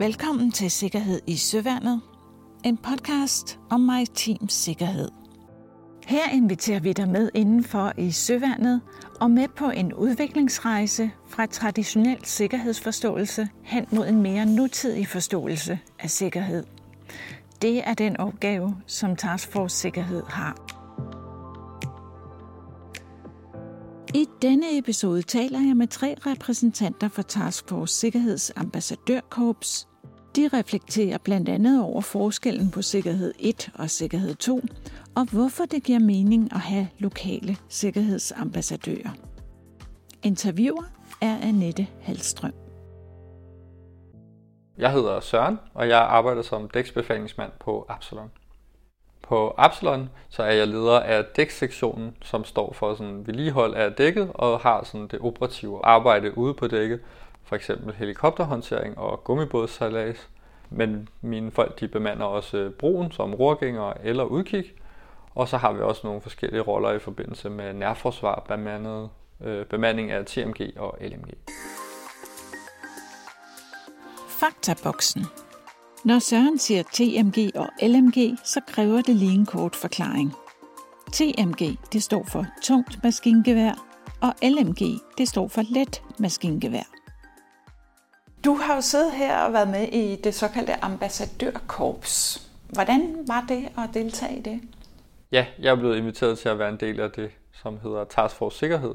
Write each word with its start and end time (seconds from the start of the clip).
Velkommen 0.00 0.52
til 0.52 0.70
Sikkerhed 0.70 1.20
i 1.26 1.36
Søværnet, 1.36 2.00
en 2.64 2.76
podcast 2.76 3.58
om 3.70 3.80
maritim 3.80 4.48
sikkerhed. 4.48 5.08
Her 6.06 6.30
inviterer 6.32 6.80
vi 6.80 6.92
dig 6.92 7.08
med 7.08 7.30
indenfor 7.34 7.92
i 7.98 8.10
Søværnet 8.10 8.80
og 9.20 9.30
med 9.30 9.48
på 9.56 9.70
en 9.70 9.94
udviklingsrejse 9.94 11.10
fra 11.28 11.46
traditionel 11.46 12.24
sikkerhedsforståelse 12.24 13.48
hen 13.62 13.86
mod 13.92 14.08
en 14.08 14.22
mere 14.22 14.46
nutidig 14.46 15.06
forståelse 15.06 15.78
af 15.98 16.10
sikkerhed. 16.10 16.64
Det 17.62 17.88
er 17.88 17.94
den 17.94 18.16
opgave, 18.16 18.76
som 18.86 19.16
Task 19.16 19.52
Force 19.52 19.76
Sikkerhed 19.76 20.22
har. 20.28 20.56
I 24.14 24.26
denne 24.42 24.78
episode 24.78 25.22
taler 25.22 25.60
jeg 25.60 25.76
med 25.76 25.86
tre 25.86 26.14
repræsentanter 26.26 27.08
for 27.08 27.22
Task 27.22 27.68
Force 27.68 27.94
Sikkerheds 27.94 28.52
ambassadørkorps. 28.56 29.89
De 30.36 30.48
reflekterer 30.52 31.18
blandt 31.18 31.48
andet 31.48 31.84
over 31.84 32.00
forskellen 32.00 32.70
på 32.70 32.82
sikkerhed 32.82 33.34
1 33.38 33.70
og 33.74 33.90
sikkerhed 33.90 34.34
2, 34.34 34.60
og 35.16 35.26
hvorfor 35.32 35.64
det 35.64 35.82
giver 35.82 35.98
mening 35.98 36.52
at 36.52 36.60
have 36.60 36.88
lokale 36.98 37.56
sikkerhedsambassadører. 37.68 39.10
Interviewer 40.22 40.84
er 41.20 41.38
Annette 41.42 41.86
Halstrøm. 42.00 42.52
Jeg 44.78 44.92
hedder 44.92 45.20
Søren, 45.20 45.58
og 45.74 45.88
jeg 45.88 45.98
arbejder 45.98 46.42
som 46.42 46.68
dæksbefalingsmand 46.68 47.52
på 47.60 47.86
Absalon. 47.88 48.30
På 49.22 49.54
Absalon 49.58 50.08
så 50.28 50.42
er 50.42 50.52
jeg 50.52 50.68
leder 50.68 51.00
af 51.00 51.24
dæksektionen, 51.24 52.16
som 52.22 52.44
står 52.44 52.72
for 52.72 52.94
sådan 52.94 53.26
vedligehold 53.26 53.74
af 53.74 53.92
dækket 53.92 54.30
og 54.34 54.60
har 54.60 54.84
sådan 54.84 55.08
det 55.08 55.18
operative 55.20 55.80
arbejde 55.84 56.38
ude 56.38 56.54
på 56.54 56.66
dækket, 56.66 57.00
for 57.50 57.56
eksempel 57.56 57.94
helikopterhåndtering 57.94 58.98
og 58.98 59.24
gummibådssejlads. 59.24 60.28
Men 60.70 61.08
mine 61.20 61.50
folk 61.50 61.80
de 61.80 61.88
bemander 61.88 62.24
også 62.24 62.56
øh, 62.56 62.72
broen 62.72 63.12
som 63.12 63.34
rorgænger 63.34 63.92
eller 64.02 64.24
udkig, 64.24 64.64
og 65.34 65.48
så 65.48 65.56
har 65.56 65.72
vi 65.72 65.80
også 65.80 66.00
nogle 66.04 66.20
forskellige 66.20 66.60
roller 66.60 66.90
i 66.92 66.98
forbindelse 66.98 67.50
med 67.50 67.72
nærforsvar, 67.72 68.44
bemandet, 68.48 69.10
øh, 69.44 69.66
bemanding 69.66 70.10
af 70.10 70.26
TMG 70.26 70.72
og 70.76 70.98
LMG. 71.00 71.34
Faktaboksen. 74.28 75.24
Når 76.04 76.18
Søren 76.18 76.58
siger 76.58 76.82
TMG 76.82 77.50
og 77.56 77.68
LMG, 77.82 78.38
så 78.44 78.60
kræver 78.66 79.02
det 79.02 79.16
lige 79.16 79.34
en 79.34 79.46
kort 79.46 79.76
forklaring. 79.76 80.32
TMG 81.12 81.78
det 81.92 82.02
står 82.02 82.24
for 82.24 82.46
tungt 82.62 83.04
maskingevær, 83.04 83.86
og 84.22 84.34
LMG 84.42 84.82
det 85.18 85.28
står 85.28 85.48
for 85.48 85.62
let 85.74 86.02
maskingevær. 86.18 86.99
Du 88.44 88.54
har 88.54 88.74
jo 88.74 88.80
siddet 88.80 89.12
her 89.12 89.38
og 89.38 89.52
været 89.52 89.68
med 89.68 89.88
i 89.88 90.16
det 90.16 90.34
såkaldte 90.34 90.84
ambassadørkorps. 90.84 92.48
Hvordan 92.68 93.16
var 93.26 93.44
det 93.48 93.68
at 93.78 93.94
deltage 93.94 94.38
i 94.38 94.40
det? 94.40 94.60
Ja, 95.32 95.46
jeg 95.58 95.70
er 95.70 95.76
blevet 95.76 95.96
inviteret 95.96 96.38
til 96.38 96.48
at 96.48 96.58
være 96.58 96.68
en 96.68 96.76
del 96.76 97.00
af 97.00 97.10
det, 97.10 97.30
som 97.52 97.78
hedder 97.82 98.04
Task 98.04 98.36
Force 98.36 98.58
Sikkerhed. 98.58 98.94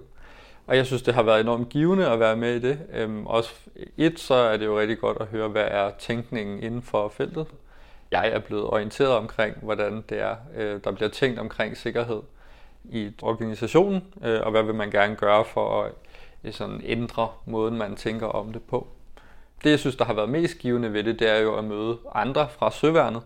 Og 0.68 0.78
jeg 0.78 0.86
synes, 0.86 1.02
det 1.02 1.14
har 1.14 1.24
været 1.24 1.42
enormt 1.42 1.70
givende 1.70 2.10
at 2.10 2.20
være 2.20 2.36
med 2.36 2.56
i 2.56 2.60
det. 2.60 2.80
Øhm, 2.94 3.28
også 3.28 3.50
et, 3.98 4.20
så 4.20 4.34
er 4.34 4.58
det 4.58 4.66
jo 4.66 4.80
rigtig 4.80 5.00
godt 5.00 5.18
at 5.22 5.28
høre, 5.28 5.48
hvad 5.48 5.66
er 5.68 5.92
tænkningen 6.00 6.64
inden 6.64 6.82
for 6.82 7.10
feltet. 7.10 7.48
Jeg 8.12 8.30
er 8.30 8.40
blevet 8.40 8.64
orienteret 8.64 9.12
omkring, 9.12 9.56
hvordan 9.62 10.04
det 10.10 10.20
er, 10.20 10.36
øh, 10.56 10.80
der 10.84 10.92
bliver 10.92 11.10
tænkt 11.10 11.40
omkring 11.40 11.78
sikkerhed 11.78 12.22
i 12.84 13.12
organisationen, 13.22 14.04
øh, 14.24 14.42
og 14.42 14.52
hvad 14.52 14.64
vil 14.64 14.76
man 14.76 14.92
gerne 14.92 15.16
gøre 15.16 15.46
for 15.46 15.84
at 15.84 15.92
øh, 16.44 16.54
sådan 16.54 16.82
ændre 16.84 17.30
måden, 17.46 17.78
man 17.78 17.96
tænker 17.96 18.28
om 18.28 18.54
det 18.54 18.62
på. 18.62 18.88
Det, 19.64 19.70
jeg 19.70 19.80
synes, 19.80 19.96
der 19.96 20.06
har 20.06 20.14
været 20.14 20.30
mest 20.30 20.58
givende 20.58 20.94
ved 20.94 21.04
det, 21.04 21.20
det 21.20 21.30
er 21.30 21.38
jo 21.38 21.56
at 21.56 21.64
møde 21.64 21.98
andre 22.16 22.50
fra 22.50 22.72
Søværnet, 22.72 23.22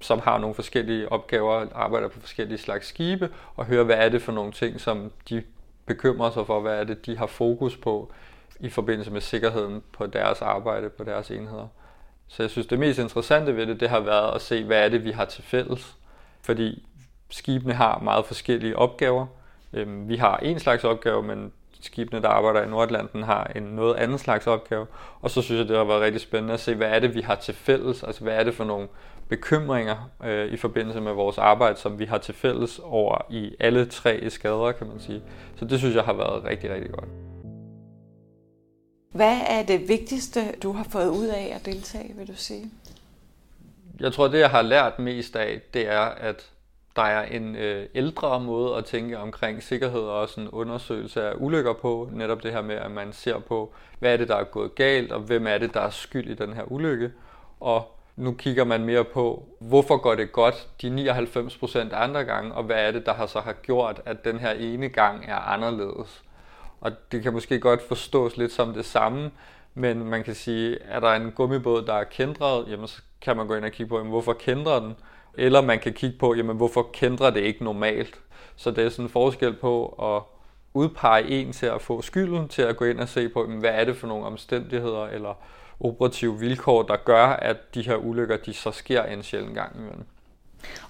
som 0.00 0.18
har 0.18 0.38
nogle 0.38 0.54
forskellige 0.54 1.12
opgaver, 1.12 1.66
arbejder 1.74 2.08
på 2.08 2.20
forskellige 2.20 2.58
slags 2.58 2.86
skibe, 2.86 3.30
og 3.56 3.64
høre, 3.64 3.84
hvad 3.84 3.96
er 3.96 4.08
det 4.08 4.22
for 4.22 4.32
nogle 4.32 4.52
ting, 4.52 4.80
som 4.80 5.12
de 5.28 5.42
bekymrer 5.86 6.30
sig 6.30 6.46
for, 6.46 6.60
hvad 6.60 6.80
er 6.80 6.84
det, 6.84 7.06
de 7.06 7.16
har 7.18 7.26
fokus 7.26 7.76
på 7.76 8.12
i 8.60 8.70
forbindelse 8.70 9.10
med 9.10 9.20
sikkerheden 9.20 9.82
på 9.92 10.06
deres 10.06 10.42
arbejde, 10.42 10.90
på 10.90 11.04
deres 11.04 11.30
enheder. 11.30 11.68
Så 12.28 12.42
jeg 12.42 12.50
synes, 12.50 12.66
det 12.66 12.78
mest 12.78 12.98
interessante 12.98 13.56
ved 13.56 13.66
det, 13.66 13.80
det 13.80 13.90
har 13.90 14.00
været 14.00 14.34
at 14.34 14.42
se, 14.42 14.64
hvad 14.64 14.84
er 14.84 14.88
det, 14.88 15.04
vi 15.04 15.10
har 15.10 15.24
til 15.24 15.42
fælles. 15.42 15.96
Fordi 16.42 16.86
skibene 17.30 17.74
har 17.74 17.98
meget 17.98 18.26
forskellige 18.26 18.76
opgaver. 18.76 19.26
Øhm, 19.72 20.08
vi 20.08 20.16
har 20.16 20.36
en 20.36 20.58
slags 20.58 20.84
opgave, 20.84 21.22
men 21.22 21.52
skibene, 21.84 22.22
der 22.22 22.28
arbejder 22.28 22.62
i 22.62 22.68
Nordatlanten, 22.70 23.22
har 23.22 23.52
en 23.56 23.62
noget 23.62 23.94
anden 23.94 24.18
slags 24.18 24.46
opgave. 24.46 24.86
Og 25.20 25.30
så 25.30 25.42
synes 25.42 25.58
jeg, 25.58 25.68
det 25.68 25.76
har 25.76 25.84
været 25.84 26.00
rigtig 26.00 26.20
spændende 26.20 26.54
at 26.54 26.60
se, 26.60 26.74
hvad 26.74 26.88
er 26.88 26.98
det, 26.98 27.14
vi 27.14 27.20
har 27.20 27.34
til 27.34 27.54
fælles? 27.54 28.02
Altså, 28.02 28.22
hvad 28.22 28.34
er 28.34 28.44
det 28.44 28.54
for 28.54 28.64
nogle 28.64 28.88
bekymringer 29.28 30.10
øh, 30.24 30.52
i 30.52 30.56
forbindelse 30.56 31.00
med 31.00 31.12
vores 31.12 31.38
arbejde, 31.38 31.76
som 31.76 31.98
vi 31.98 32.04
har 32.04 32.18
til 32.18 32.34
fælles 32.34 32.78
over 32.78 33.26
i 33.30 33.56
alle 33.60 33.86
tre 33.86 34.22
eskader, 34.22 34.72
kan 34.72 34.86
man 34.86 35.00
sige. 35.00 35.22
Så 35.56 35.64
det 35.64 35.78
synes 35.78 35.94
jeg 35.94 36.04
har 36.04 36.12
været 36.12 36.44
rigtig, 36.44 36.70
rigtig 36.70 36.90
godt. 36.90 37.08
Hvad 39.12 39.38
er 39.48 39.62
det 39.62 39.88
vigtigste, 39.88 40.40
du 40.62 40.72
har 40.72 40.86
fået 40.90 41.08
ud 41.08 41.26
af 41.26 41.52
at 41.54 41.66
deltage, 41.66 42.14
vil 42.16 42.28
du 42.28 42.34
sige? 42.36 42.70
Jeg 44.00 44.12
tror, 44.12 44.28
det 44.28 44.38
jeg 44.38 44.50
har 44.50 44.62
lært 44.62 44.98
mest 44.98 45.36
af, 45.36 45.60
det 45.74 45.88
er, 45.88 46.00
at 46.00 46.50
der 46.96 47.02
er 47.02 47.24
en 47.24 47.56
øh, 47.56 47.86
ældre 47.94 48.40
måde 48.40 48.76
at 48.76 48.84
tænke 48.84 49.18
omkring 49.18 49.62
sikkerhed 49.62 50.00
og 50.00 50.28
sådan 50.28 50.48
undersøgelse 50.48 51.22
af 51.22 51.32
ulykker 51.36 51.72
på. 51.72 52.08
Netop 52.12 52.42
det 52.42 52.52
her 52.52 52.62
med, 52.62 52.74
at 52.74 52.90
man 52.90 53.12
ser 53.12 53.38
på, 53.38 53.72
hvad 53.98 54.12
er 54.12 54.16
det, 54.16 54.28
der 54.28 54.36
er 54.36 54.44
gået 54.44 54.74
galt, 54.74 55.12
og 55.12 55.20
hvem 55.20 55.46
er 55.46 55.58
det, 55.58 55.74
der 55.74 55.80
er 55.80 55.90
skyld 55.90 56.30
i 56.30 56.34
den 56.34 56.52
her 56.52 56.72
ulykke. 56.72 57.12
Og 57.60 57.94
nu 58.16 58.32
kigger 58.32 58.64
man 58.64 58.84
mere 58.84 59.04
på, 59.04 59.48
hvorfor 59.58 59.96
går 59.96 60.14
det 60.14 60.32
godt 60.32 60.68
de 60.82 61.12
99% 61.92 61.94
andre 61.94 62.24
gange, 62.24 62.54
og 62.54 62.64
hvad 62.64 62.76
er 62.76 62.90
det, 62.90 63.06
der 63.06 63.14
har 63.14 63.26
så 63.26 63.40
har 63.40 63.52
gjort, 63.52 64.00
at 64.04 64.24
den 64.24 64.38
her 64.38 64.50
ene 64.50 64.88
gang 64.88 65.24
er 65.28 65.36
anderledes. 65.36 66.22
Og 66.80 66.92
det 67.12 67.22
kan 67.22 67.32
måske 67.32 67.60
godt 67.60 67.88
forstås 67.88 68.36
lidt 68.36 68.52
som 68.52 68.74
det 68.74 68.84
samme, 68.84 69.30
men 69.74 70.04
man 70.04 70.24
kan 70.24 70.34
sige, 70.34 70.78
er 70.82 71.00
der 71.00 71.12
en 71.12 71.32
gummibåd, 71.32 71.86
der 71.86 71.94
er 71.94 72.04
kendret, 72.04 72.68
jamen 72.68 72.88
så 72.88 73.02
kan 73.20 73.36
man 73.36 73.46
gå 73.46 73.54
ind 73.54 73.64
og 73.64 73.70
kigge 73.70 73.88
på, 73.88 73.96
jamen, 73.96 74.10
hvorfor 74.10 74.32
kendrer 74.32 74.80
den? 74.80 74.94
Eller 75.36 75.60
man 75.60 75.78
kan 75.78 75.92
kigge 75.92 76.18
på, 76.18 76.34
jamen 76.34 76.56
hvorfor 76.56 76.90
kendrer 76.92 77.30
det 77.30 77.40
ikke 77.40 77.64
normalt? 77.64 78.20
Så 78.56 78.70
det 78.70 78.84
er 78.84 78.88
sådan 78.88 79.04
en 79.04 79.08
forskel 79.08 79.52
på 79.52 79.86
at 79.86 80.22
udpege 80.74 81.28
en 81.28 81.52
til 81.52 81.66
at 81.66 81.82
få 81.82 82.02
skylden, 82.02 82.48
til 82.48 82.62
at 82.62 82.76
gå 82.76 82.84
ind 82.84 83.00
og 83.00 83.08
se 83.08 83.28
på, 83.28 83.42
jamen, 83.42 83.60
hvad 83.60 83.70
er 83.70 83.84
det 83.84 83.96
for 83.96 84.06
nogle 84.06 84.26
omstændigheder, 84.26 85.06
eller 85.06 85.34
operative 85.80 86.38
vilkår, 86.38 86.82
der 86.82 86.96
gør, 86.96 87.26
at 87.26 87.74
de 87.74 87.82
her 87.82 87.96
ulykker 87.96 88.36
de 88.36 88.54
så 88.54 88.70
sker 88.70 89.02
en 89.02 89.22
sjældent 89.22 89.54
gang 89.54 89.76
imellem. 89.76 90.04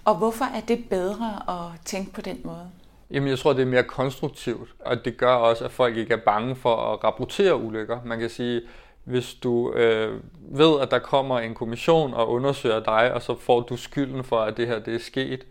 Og 0.05 0.17
hvorfor 0.17 0.45
er 0.45 0.61
det 0.61 0.85
bedre 0.91 1.43
at 1.49 1.81
tænke 1.85 2.13
på 2.13 2.21
den 2.21 2.41
måde? 2.45 2.71
Jamen, 3.11 3.29
jeg 3.29 3.39
tror, 3.39 3.53
det 3.53 3.63
er 3.63 3.67
mere 3.67 3.83
konstruktivt, 3.83 4.75
og 4.81 5.05
det 5.05 5.17
gør 5.17 5.35
også, 5.35 5.65
at 5.65 5.71
folk 5.71 5.97
ikke 5.97 6.15
er 6.15 6.21
bange 6.25 6.57
for 6.57 6.77
at 6.77 7.05
rapportere 7.05 7.57
ulykker. 7.57 7.99
Man 8.05 8.19
kan 8.19 8.31
sige, 8.31 8.61
hvis 9.05 9.35
du 9.35 9.73
øh, 9.73 10.21
ved, 10.51 10.81
at 10.81 10.91
der 10.91 10.99
kommer 10.99 11.39
en 11.39 11.55
kommission 11.55 12.15
og 12.15 12.31
undersøger 12.31 12.81
dig, 12.81 13.15
og 13.15 13.23
så 13.23 13.39
får 13.41 13.61
du 13.61 13.77
skylden 13.77 14.25
for, 14.25 14.37
at 14.39 14.57
det 14.57 14.67
her 14.67 14.79
det 14.79 14.95
er 14.95 14.99
sket, 14.99 15.47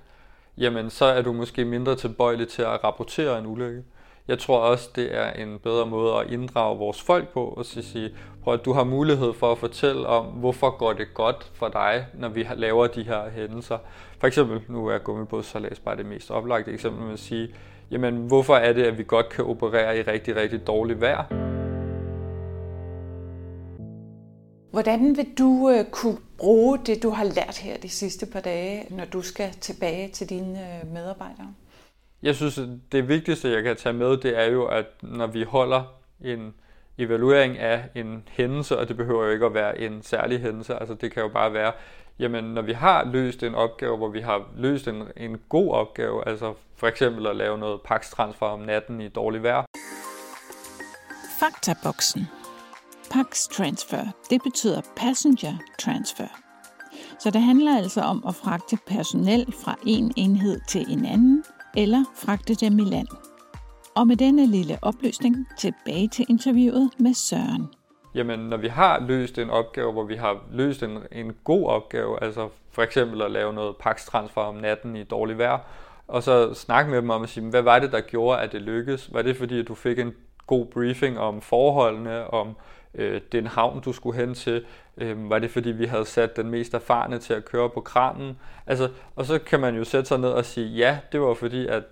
jamen 0.58 0.90
så 0.90 1.06
er 1.06 1.22
du 1.22 1.34
måske 1.34 1.66
mindre 1.66 1.96
tilbøjelig 1.96 2.48
til 2.48 2.62
at 2.62 2.84
rapportere 2.84 3.40
en 3.40 3.46
ulykke. 3.46 3.84
Jeg 4.28 4.40
tror 4.40 4.60
også, 4.60 4.90
det 4.96 5.18
er 5.18 5.32
en 5.32 5.60
bedre 5.60 5.86
måde 5.86 6.16
at 6.16 6.32
inddrage 6.32 6.78
vores 6.78 7.02
folk 7.02 7.28
på, 7.28 7.46
og 7.46 7.66
så 7.66 7.82
sige, 7.82 8.16
prøv 8.44 8.54
at 8.54 8.66
du 8.66 8.74
har 8.74 8.84
mulighed 8.84 9.34
for 9.34 9.52
at 9.52 9.58
fortælle 9.58 10.08
om, 10.08 10.26
hvorfor 10.26 10.70
går 10.70 10.94
det 10.94 11.08
godt 11.14 11.52
for 11.54 11.68
dig, 11.68 12.06
når 12.14 12.30
vi 12.30 12.48
laver 12.56 12.88
de 12.88 13.04
her 13.04 13.30
hændelser. 13.30 13.78
For 14.20 14.28
eksempel, 14.28 14.62
nu 14.68 14.88
er 14.88 14.98
gummibådssalas 14.98 15.80
bare 15.80 15.98
det 15.98 16.06
mest 16.06 16.32
oplagte 16.32 16.72
eksempel 16.72 17.04
med 17.04 17.14
at 17.14 17.20
sige, 17.20 17.56
jamen 17.92 18.28
hvorfor 18.28 18.56
er 18.56 18.74
det, 18.74 18.84
at 18.84 18.98
vi 18.98 19.04
godt 19.08 19.30
kan 19.30 19.46
operere 19.46 19.98
i 19.98 20.02
rigtig, 20.02 20.36
rigtig 20.36 20.68
dårligt 20.68 21.02
vejr? 21.02 21.53
Hvordan 24.74 25.18
vil 25.18 25.38
du 25.38 25.70
øh, 25.70 25.86
kunne 25.92 26.18
bruge 26.38 26.80
det, 26.86 27.04
du 27.04 27.10
har 27.10 27.24
lært 27.24 27.58
her 27.58 27.78
de 27.78 27.90
sidste 27.90 28.26
par 28.26 28.40
dage, 28.40 28.86
når 28.90 29.06
du 29.06 29.22
skal 29.22 29.52
tilbage 29.52 30.10
til 30.10 30.30
dine 30.30 30.60
øh, 30.60 30.94
medarbejdere? 30.94 31.54
Jeg 32.24 32.36
synes, 32.36 32.58
at 32.58 32.68
det 32.92 33.08
vigtigste, 33.08 33.52
jeg 33.52 33.64
kan 33.64 33.76
tage 33.76 33.94
med, 33.94 34.18
det 34.18 34.40
er 34.40 34.46
jo, 34.46 34.66
at 34.66 34.86
når 35.02 35.28
vi 35.28 35.44
holder 35.44 35.84
en 36.22 36.54
evaluering 36.98 37.58
af 37.58 37.84
en 37.96 38.24
hændelse, 38.32 38.80
og 38.80 38.88
det 38.88 38.98
behøver 38.98 39.26
jo 39.26 39.32
ikke 39.32 39.46
at 39.46 39.54
være 39.54 39.80
en 39.80 40.02
særlig 40.04 40.40
hændelse, 40.40 40.76
altså 40.76 40.94
det 40.94 41.12
kan 41.12 41.24
jo 41.24 41.30
bare 41.30 41.54
være, 41.54 41.72
jamen 42.20 42.44
når 42.44 42.62
vi 42.62 42.74
har 42.74 43.06
løst 43.06 43.44
en 43.44 43.56
opgave, 43.56 43.98
hvor 43.98 44.10
vi 44.10 44.22
har 44.22 44.50
løst 44.56 44.88
en, 44.88 45.04
en 45.18 45.38
god 45.50 45.74
opgave, 45.74 46.28
altså 46.28 46.54
for 46.76 46.88
eksempel 46.88 47.28
at 47.28 47.36
lave 47.36 47.58
noget 47.58 47.82
pakstransfer 47.82 48.46
om 48.46 48.60
natten 48.60 49.02
i 49.02 49.08
dårlig 49.08 49.44
vejr. 49.44 49.66
Faktaboksen. 51.40 52.28
Pax 53.14 53.48
transfer, 53.48 54.06
det 54.30 54.42
betyder 54.44 54.82
passenger 54.96 55.54
transfer. 55.80 56.28
Så 57.20 57.30
det 57.30 57.42
handler 57.42 57.78
altså 57.78 58.02
om 58.02 58.24
at 58.28 58.36
fragte 58.36 58.78
personel 58.88 59.54
fra 59.64 59.76
en 59.86 60.14
enhed 60.18 60.60
til 60.70 60.86
en 60.90 61.06
anden, 61.06 61.44
eller 61.78 62.04
fragte 62.16 62.56
dem 62.56 62.80
i 62.80 62.84
land. 62.84 63.08
Og 63.96 64.08
med 64.08 64.18
denne 64.18 64.46
lille 64.46 64.78
oplysning 64.82 65.48
tilbage 65.60 66.08
til 66.08 66.26
interviewet 66.30 66.92
med 67.00 67.14
Søren. 67.14 67.68
jamen 68.16 68.40
når 68.40 68.58
vi 68.58 68.68
har 68.68 69.00
løst 69.00 69.38
en 69.38 69.50
opgave, 69.50 69.92
hvor 69.92 70.04
vi 70.04 70.16
har 70.16 70.38
løst 70.52 70.84
en, 70.84 70.98
en 71.12 71.34
god 71.44 71.68
opgave, 71.68 72.24
altså 72.24 72.50
for 72.72 72.82
eksempel 72.82 73.22
at 73.22 73.32
lave 73.32 73.54
noget 73.54 73.76
pakstransfer 73.80 74.42
om 74.42 74.56
natten 74.56 74.96
i 74.96 75.04
dårlig 75.04 75.38
vejr, 75.38 75.60
og 76.08 76.24
så 76.24 76.54
snakke 76.54 76.92
med 76.92 77.02
dem 77.02 77.10
om 77.10 77.24
at 77.24 77.30
sige, 77.30 77.50
hvad 77.50 77.62
var 77.62 77.80
det, 77.80 77.92
der 77.92 78.02
gjorde, 78.02 78.40
at 78.40 78.52
det 78.52 78.62
lykkedes? 78.62 79.14
Var 79.14 79.22
det 79.22 79.38
fordi, 79.38 79.60
at 79.60 79.68
du 79.68 79.76
fik 79.76 80.00
en 80.00 80.14
god 80.48 80.66
briefing 80.66 81.20
om 81.20 81.42
forholdene, 81.42 82.34
om 82.34 82.56
øh, 82.96 83.22
den 83.32 83.48
havn, 83.48 83.82
du 83.82 83.94
skulle 83.94 84.20
hen 84.20 84.34
til? 84.34 84.66
Øh, 84.98 85.30
var 85.30 85.40
det 85.40 85.52
fordi, 85.52 85.72
vi 85.72 85.86
havde 85.86 86.06
sat 86.06 86.36
den 86.36 86.50
mest 86.50 86.74
erfarne 86.74 87.20
til 87.20 87.34
at 87.34 87.46
køre 87.46 87.70
på 87.70 87.82
kranen? 87.82 88.38
Altså, 88.68 88.90
og 89.16 89.26
så 89.26 89.40
kan 89.40 89.60
man 89.60 89.76
jo 89.76 89.84
sætte 89.84 90.08
sig 90.08 90.20
ned 90.20 90.30
og 90.30 90.46
sige, 90.46 90.68
ja, 90.68 90.98
det 91.12 91.22
var 91.22 91.34
fordi, 91.34 91.68
at 91.68 91.84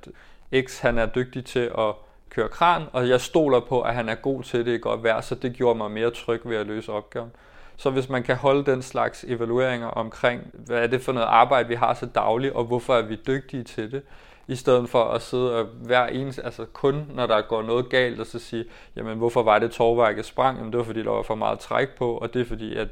X 0.61 0.79
han 0.79 0.97
er 0.97 1.05
dygtig 1.05 1.45
til 1.45 1.71
at 1.77 1.93
køre 2.29 2.47
kran, 2.47 2.83
og 2.93 3.09
jeg 3.09 3.21
stoler 3.21 3.59
på, 3.59 3.81
at 3.81 3.95
han 3.95 4.09
er 4.09 4.15
god 4.15 4.43
til 4.43 4.65
det 4.65 4.75
i 4.75 4.77
godt 4.77 5.03
vejr, 5.03 5.21
så 5.21 5.35
det 5.35 5.53
gjorde 5.53 5.77
mig 5.77 5.91
mere 5.91 6.11
tryg 6.11 6.41
ved 6.45 6.57
at 6.57 6.67
løse 6.67 6.91
opgaven. 6.91 7.31
Så 7.77 7.89
hvis 7.89 8.09
man 8.09 8.23
kan 8.23 8.35
holde 8.35 8.71
den 8.71 8.81
slags 8.81 9.25
evalueringer 9.27 9.87
omkring, 9.87 10.41
hvad 10.53 10.77
er 10.77 10.87
det 10.87 11.01
for 11.01 11.11
noget 11.11 11.27
arbejde, 11.27 11.67
vi 11.67 11.75
har 11.75 11.93
så 11.93 12.05
dagligt, 12.05 12.53
og 12.53 12.63
hvorfor 12.63 12.95
er 12.95 13.01
vi 13.01 13.15
dygtige 13.27 13.63
til 13.63 13.91
det, 13.91 14.01
i 14.47 14.55
stedet 14.55 14.89
for 14.89 15.03
at 15.03 15.21
sidde 15.21 15.59
og 15.59 15.65
hver 15.65 16.05
eneste, 16.05 16.45
altså 16.45 16.65
kun 16.65 17.05
når 17.13 17.27
der 17.27 17.41
går 17.41 17.61
noget 17.61 17.89
galt, 17.89 18.19
og 18.19 18.25
så 18.25 18.39
sige, 18.39 18.65
jamen 18.95 19.17
hvorfor 19.17 19.43
var 19.43 19.59
det 19.59 19.71
torvværket 19.71 20.25
sprang? 20.25 20.57
Jamen 20.57 20.71
det 20.71 20.77
var 20.77 20.83
fordi, 20.83 21.03
der 21.03 21.11
var 21.11 21.21
for 21.21 21.35
meget 21.35 21.59
træk 21.59 21.89
på, 21.97 22.17
og 22.17 22.33
det 22.33 22.41
er 22.41 22.45
fordi, 22.45 22.75
at 22.75 22.87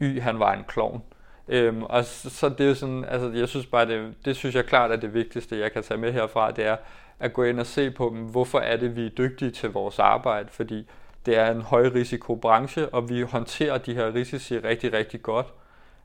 Y 0.00 0.20
han 0.20 0.38
var 0.38 0.52
en 0.52 0.64
klovn. 0.68 1.02
Øhm, 1.48 1.82
og 1.82 2.04
så, 2.04 2.30
så 2.30 2.48
det 2.48 2.60
er 2.60 2.68
jo 2.68 2.74
sådan, 2.74 3.04
altså 3.04 3.30
jeg 3.30 3.48
synes 3.48 3.66
bare, 3.66 3.86
det, 3.86 4.14
det 4.24 4.36
synes 4.36 4.54
jeg 4.54 4.66
klart 4.66 4.90
er 4.90 4.96
det 4.96 5.14
vigtigste, 5.14 5.58
jeg 5.58 5.72
kan 5.72 5.82
tage 5.82 6.00
med 6.00 6.12
herfra, 6.12 6.50
det 6.50 6.66
er 6.66 6.76
at 7.20 7.32
gå 7.32 7.42
ind 7.42 7.60
og 7.60 7.66
se 7.66 7.90
på, 7.90 8.10
hvorfor 8.10 8.58
er 8.58 8.76
det, 8.76 8.96
vi 8.96 9.06
er 9.06 9.10
dygtige 9.10 9.50
til 9.50 9.70
vores 9.70 9.98
arbejde, 9.98 10.48
fordi 10.50 10.86
det 11.26 11.36
er 11.38 11.50
en 11.50 11.62
højrisikobranche, 11.62 12.88
og 12.88 13.08
vi 13.08 13.22
håndterer 13.22 13.78
de 13.78 13.94
her 13.94 14.14
risici 14.14 14.58
rigtig, 14.58 14.92
rigtig 14.92 15.22
godt. 15.22 15.46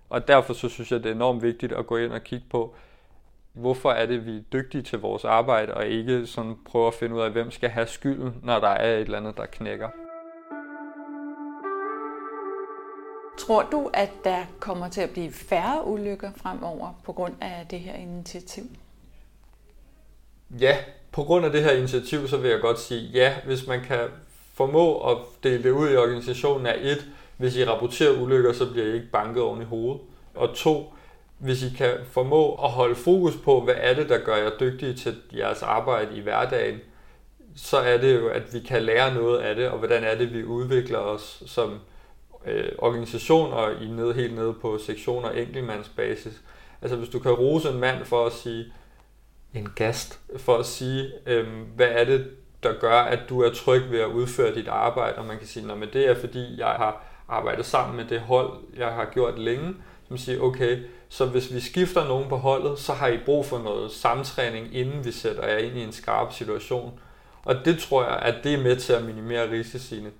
Og 0.10 0.28
derfor 0.28 0.54
så 0.54 0.70
synes 0.70 0.92
jeg, 0.92 1.04
det 1.04 1.10
er 1.10 1.16
enormt 1.16 1.44
vigtigt 1.44 1.74
at 1.74 1.88
gå 1.88 1.98
ind 1.98 2.12
og 2.12 2.24
kigge 2.24 2.46
på, 2.50 2.76
hvorfor 3.56 3.92
er 3.92 4.06
det, 4.06 4.25
vi 4.25 4.38
er 4.38 4.42
dygtige 4.54 4.81
til 4.81 5.00
vores 5.00 5.25
arbejde, 5.25 5.74
og 5.74 5.88
ikke 5.88 6.28
sådan 6.28 6.56
prøve 6.66 6.88
at 6.88 6.94
finde 6.94 7.16
ud 7.16 7.22
af, 7.22 7.31
hvem 7.31 7.52
skal 7.52 7.69
have 7.69 7.88
skylden, 7.88 8.36
når 8.44 8.60
der 8.60 8.68
er 8.68 8.96
et 8.96 9.02
eller 9.02 9.18
andet, 9.18 9.38
der 9.38 9.46
knækker. 9.46 9.90
Tror 13.38 13.63
du, 13.72 13.90
at 13.94 14.12
der 14.24 14.46
kommer 14.60 14.90
til 14.90 15.02
at 15.02 15.10
blive 15.10 15.31
færre 15.31 15.88
ulykker 15.88 16.31
fremover 16.36 17.02
på 17.04 17.13
grund 17.13 17.34
af 17.42 17.66
det 17.69 17.80
her 17.80 17.94
initiativ? 17.94 18.63
Ja, 20.60 20.78
på 21.12 21.24
grund 21.24 21.46
af 21.46 21.51
det 21.51 21.63
her 21.63 21.72
initiativ, 21.72 22.28
så 22.28 22.38
vil 22.38 22.50
jeg 22.50 22.62
godt 22.62 22.80
sige 22.80 23.01
ja, 23.01 23.34
hvis 23.46 23.68
man 23.68 23.81
kan 23.81 24.00
formå 24.54 25.12
at 25.12 25.18
dele 25.44 25.63
det 25.63 25.72
ud 25.72 25.90
i 25.90 25.96
organisationen 25.96 26.66
er 26.66 26.75
et, 26.80 27.08
hvis 27.38 27.58
I 27.58 27.66
rapporterer 27.66 28.22
ulykker, 28.22 28.54
så 28.54 28.72
bliver 28.72 28.86
I 28.86 28.94
ikke 28.94 29.12
banket 29.12 29.44
oven 29.44 29.62
i 29.62 29.66
hovedet. 29.66 30.01
Og 30.36 30.56
to, 30.56 30.94
hvis 31.46 31.64
I 31.64 31.70
kan 31.78 31.94
formå 32.12 32.54
at 32.54 32.70
holde 32.70 32.96
fokus 32.96 33.36
på, 33.44 33.62
hvad 33.62 33.76
er 33.78 33.94
det, 33.94 34.10
der 34.10 34.18
gør 34.18 34.36
jer 34.36 34.50
dygtige 34.60 34.94
til 34.94 35.16
jeres 35.38 35.64
arbejde 35.64 36.18
i 36.18 36.20
hverdagen, 36.20 36.80
så 37.56 37.78
er 37.78 37.98
det 37.98 38.16
jo, 38.16 38.28
at 38.28 38.54
vi 38.54 38.60
kan 38.60 38.84
lære 38.84 39.14
noget 39.14 39.40
af 39.40 39.56
det, 39.56 39.70
og 39.70 39.78
hvordan 39.78 40.04
er 40.04 40.16
det, 40.16 40.34
vi 40.34 40.44
udvikler 40.44 40.98
os 40.98 41.44
som 41.46 41.80
øh, 42.46 42.72
organisation 42.78 43.54
og 43.54 43.72
i 43.82 43.88
ned, 43.88 44.14
helt 44.14 44.36
nede 44.36 44.54
på 44.54 44.78
sektioner 44.78 45.30
og 45.30 45.40
enkeltmandsbasis. 45.40 46.42
Altså 46.82 46.98
hvis 46.98 47.10
du 47.10 47.20
kan 47.20 47.32
rose 47.32 47.70
en 47.70 47.80
mand 47.80 48.06
for 48.06 48.26
at 48.26 48.34
sige, 48.34 48.66
en 49.54 49.70
gast, 49.76 50.20
for 50.38 50.58
at 50.58 50.66
sige, 50.66 51.12
øh, 51.26 51.48
hvad 51.76 51.88
er 51.90 52.06
det, 52.06 52.32
der 52.64 52.80
gør, 52.80 53.00
at 53.00 53.20
du 53.30 53.42
er 53.42 53.54
tryg 53.54 53.92
ved 53.92 54.00
at 54.00 54.08
udføre 54.08 54.56
dit 54.56 54.68
arbejde, 54.68 55.18
og 55.18 55.26
man 55.26 55.38
kan 55.38 55.48
sige, 55.48 55.72
at 55.72 55.94
det 55.94 56.10
er 56.10 56.16
fordi, 56.16 56.60
jeg 56.60 56.68
har 56.68 57.04
arbejdet 57.28 57.66
sammen 57.66 57.96
med 57.96 58.06
det 58.06 58.20
hold, 58.20 58.50
jeg 58.78 58.88
har 58.88 59.06
gjort 59.14 59.40
længe, 59.40 59.76
som 60.08 60.18
siger, 60.18 60.42
okay, 60.42 60.80
så 61.10 61.25
hvis 61.25 61.54
vi 61.54 61.60
skifter 61.60 62.07
nogen 62.07 62.30
på 62.30 62.38
holdet, 62.38 62.80
så 62.80 62.94
har 62.94 63.07
I 63.07 63.18
brug 63.25 63.46
for 63.46 63.60
noget 63.60 63.92
samtræning, 63.92 64.75
inden 64.75 65.06
vi 65.06 65.12
sætter 65.12 65.48
jer 65.48 65.57
ind 65.57 65.78
i 65.78 65.84
en 65.84 65.92
skarp 65.92 66.34
situation. 66.34 67.00
Og 67.44 67.56
det 67.66 67.80
tror 67.80 68.04
jeg, 68.04 68.19
at 68.19 68.36
det 68.44 68.54
er 68.54 68.63
med 68.63 68.75
til 68.75 68.94
at 68.94 69.04
minimere 69.04 69.52
risiciene. 69.52 70.12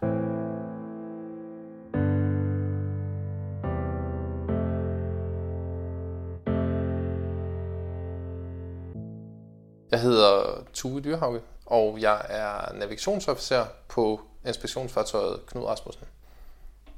Jeg 9.91 10.01
hedder 10.01 10.63
Tue 10.73 11.01
Dyrhauge, 11.01 11.41
og 11.65 11.97
jeg 12.01 12.21
er 12.29 12.73
navigationsofficer 12.73 13.65
på 13.88 14.21
inspektionsfartøjet 14.47 15.39
Knud 15.45 15.63
Rasmussen. 15.63 16.03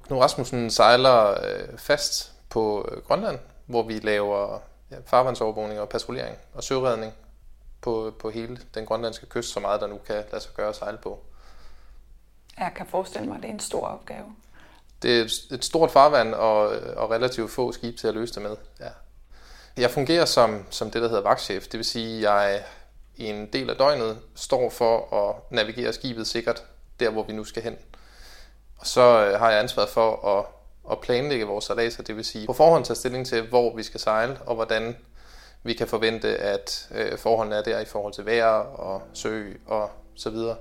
Knud 0.08 0.20
Rasmussen 0.20 0.70
sejler 0.70 1.30
øh, 1.30 1.78
fast 1.78 2.32
på 2.50 2.90
øh, 2.92 3.02
Grønland, 3.04 3.40
hvor 3.68 3.84
vi 3.84 4.00
laver 4.00 4.60
ja, 4.92 4.96
farvandsovervågning 5.06 5.80
og 5.80 5.90
patruljering 5.90 6.38
og 6.54 6.64
søredning 6.64 7.14
på, 7.82 8.14
på 8.20 8.30
hele 8.30 8.60
den 8.74 8.86
grønlandske 8.86 9.26
kyst, 9.26 9.54
så 9.54 9.60
meget 9.60 9.82
der 9.82 9.88
nu 9.88 9.98
kan 9.98 10.16
lade 10.32 10.44
sig 10.44 10.54
gøre 10.54 10.70
at 10.70 10.76
sejle 10.76 10.98
på. 10.98 11.20
Jeg 12.60 12.72
kan 12.76 12.86
forestille 12.86 13.28
mig, 13.28 13.36
at 13.36 13.42
det 13.42 13.50
er 13.50 13.54
en 13.54 13.60
stor 13.60 13.88
opgave. 13.88 14.36
Det 15.02 15.20
er 15.20 15.24
et 15.56 15.66
stort 15.66 15.92
farvand 15.92 16.34
og, 16.34 16.60
og 16.96 17.12
relativt 17.12 17.52
få 17.52 17.72
skib 17.72 17.98
til 17.98 18.08
at 18.08 18.14
løse 18.14 18.34
det 18.34 18.42
med. 18.42 18.56
Ja. 18.80 18.90
Jeg 19.78 19.92
fungerer 19.92 20.26
som, 20.26 20.66
som 20.70 20.92
det, 20.92 21.02
der 21.02 21.08
hedder 21.08 21.24
vagtchef. 21.24 21.64
Det 21.64 21.78
vil 21.78 21.86
sige, 21.86 22.18
at 22.18 22.22
jeg 22.22 22.64
i 23.16 23.26
en 23.26 23.54
del 23.54 23.70
af 23.70 23.76
døgnet 23.76 24.20
står 24.36 24.70
for 24.70 25.14
at 25.16 25.52
navigere 25.52 25.94
skibet 25.94 26.28
sikkert 26.28 26.64
der, 27.00 27.10
hvor 27.10 27.24
vi 27.24 27.34
nu 27.34 27.44
skal 27.44 27.64
hen. 27.64 27.78
Og 28.78 28.88
så 28.88 29.02
øh, 29.02 29.40
har 29.40 29.50
jeg 29.52 29.60
ansvaret 29.60 29.90
for 29.90 30.40
at, 30.40 30.46
at 30.92 31.00
planlægge 31.00 31.46
vores 31.46 31.66
sejladser, 31.66 32.04
det 32.04 32.16
vil 32.16 32.26
sige 32.26 32.46
på 32.48 32.54
forhånd 32.54 32.86
tage 32.86 32.96
stilling 32.96 33.28
til, 33.28 33.42
hvor 33.42 33.76
vi 33.76 33.84
skal 33.84 34.00
sejle, 34.00 34.38
og 34.46 34.56
hvordan 34.56 34.98
vi 35.64 35.74
kan 35.74 35.88
forvente, 35.88 36.38
at 36.38 36.90
øh, 36.96 37.18
forholdene 37.18 37.56
er 37.56 37.64
der 37.64 37.80
i 37.80 37.86
forhold 37.86 38.14
til 38.14 38.26
vejr 38.26 38.46
og 38.56 39.02
sø 39.14 39.54
og 39.66 39.90
så 40.16 40.30
videre. 40.30 40.58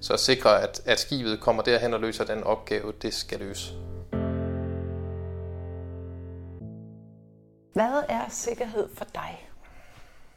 Så 0.00 0.12
at 0.12 0.20
sikre, 0.20 0.62
at, 0.62 0.82
at 0.84 1.00
skibet 1.00 1.40
kommer 1.40 1.62
derhen 1.62 1.94
og 1.94 2.00
løser 2.00 2.24
den 2.24 2.42
opgave, 2.42 2.92
det 3.02 3.14
skal 3.14 3.38
løse. 3.38 3.72
Hvad 7.74 8.02
er 8.08 8.24
sikkerhed 8.30 8.88
for 8.96 9.04
dig? 9.14 9.48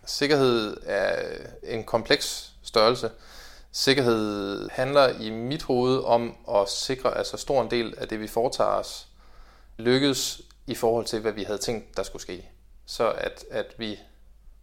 Sikkerhed 0.05 0.77
er 0.85 1.23
en 1.63 1.83
kompleks 1.83 2.53
størrelse. 2.63 3.11
Sikkerhed 3.71 4.69
handler 4.69 5.07
i 5.19 5.29
mit 5.29 5.63
hoved 5.63 6.03
om 6.03 6.35
at 6.49 6.69
sikre, 6.69 7.17
at 7.17 7.27
så 7.27 7.37
stor 7.37 7.61
en 7.61 7.71
del 7.71 7.93
af 7.97 8.07
det, 8.07 8.19
vi 8.19 8.27
foretager 8.27 8.69
os, 8.69 9.06
lykkes 9.77 10.41
i 10.67 10.75
forhold 10.75 11.05
til, 11.05 11.19
hvad 11.19 11.31
vi 11.31 11.43
havde 11.43 11.57
tænkt, 11.57 11.97
der 11.97 12.03
skulle 12.03 12.21
ske. 12.21 12.49
Så 12.85 13.11
at, 13.11 13.45
at 13.51 13.75
vi, 13.77 13.99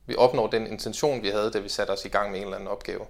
vi 0.06 0.16
opnår 0.16 0.46
den 0.46 0.66
intention, 0.66 1.22
vi 1.22 1.28
havde, 1.28 1.50
da 1.50 1.58
vi 1.58 1.68
satte 1.68 1.90
os 1.90 2.04
i 2.04 2.08
gang 2.08 2.30
med 2.30 2.38
en 2.38 2.44
eller 2.44 2.56
anden 2.56 2.68
opgave. 2.68 3.06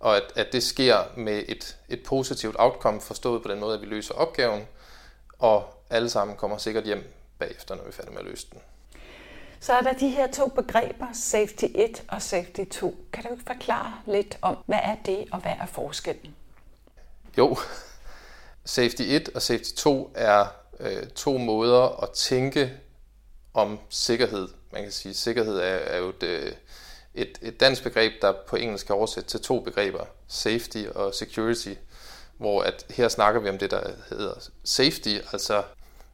Og 0.00 0.16
at, 0.16 0.22
at 0.36 0.52
det 0.52 0.62
sker 0.62 0.98
med 1.16 1.44
et, 1.48 1.76
et 1.88 2.02
positivt 2.02 2.56
outcome, 2.58 3.00
forstået 3.00 3.42
på 3.42 3.48
den 3.48 3.60
måde, 3.60 3.74
at 3.74 3.80
vi 3.80 3.86
løser 3.86 4.14
opgaven, 4.14 4.66
og 5.38 5.74
alle 5.90 6.10
sammen 6.10 6.36
kommer 6.36 6.58
sikkert 6.58 6.84
hjem 6.84 7.12
bagefter, 7.38 7.74
når 7.74 7.82
vi 7.82 7.88
er 7.88 7.92
færdige 7.92 8.12
med 8.12 8.20
at 8.20 8.26
løse 8.26 8.46
den. 8.52 8.60
Så 9.60 9.72
er 9.72 9.80
der 9.80 9.92
de 9.92 10.08
her 10.08 10.32
to 10.32 10.48
begreber, 10.48 11.06
safety 11.12 11.64
1 11.74 12.02
og 12.08 12.22
safety 12.22 12.60
2. 12.70 12.96
Kan 13.12 13.24
du 13.24 13.32
ikke 13.32 13.44
forklare 13.46 13.92
lidt 14.06 14.38
om, 14.42 14.56
hvad 14.66 14.78
er 14.82 14.96
det 15.06 15.24
og 15.32 15.40
hvad 15.40 15.52
er 15.60 15.66
forskellen? 15.66 16.34
Jo, 17.38 17.56
safety 18.64 19.02
1 19.02 19.28
og 19.34 19.42
safety 19.42 19.70
2 19.76 20.12
er 20.14 20.46
øh, 20.80 21.06
to 21.06 21.38
måder 21.38 22.02
at 22.02 22.10
tænke 22.10 22.72
om 23.54 23.78
sikkerhed. 23.88 24.48
Man 24.72 24.82
kan 24.82 24.92
sige, 24.92 25.10
at 25.10 25.16
sikkerhed 25.16 25.56
er, 25.56 25.62
er 25.62 25.98
jo 25.98 26.08
et, 26.08 26.22
øh, 26.22 26.52
et, 27.14 27.38
et 27.42 27.60
dansk 27.60 27.82
begreb, 27.82 28.12
der 28.22 28.32
på 28.46 28.56
engelsk 28.56 28.86
kan 28.86 28.96
oversættes 28.96 29.30
til 29.30 29.40
to 29.40 29.60
begreber, 29.60 30.04
safety 30.28 30.84
og 30.94 31.14
security, 31.14 31.74
hvor 32.36 32.62
at 32.62 32.86
her 32.90 33.08
snakker 33.08 33.40
vi 33.40 33.48
om 33.48 33.58
det, 33.58 33.70
der 33.70 33.90
hedder 34.08 34.34
safety, 34.64 35.16
altså 35.32 35.62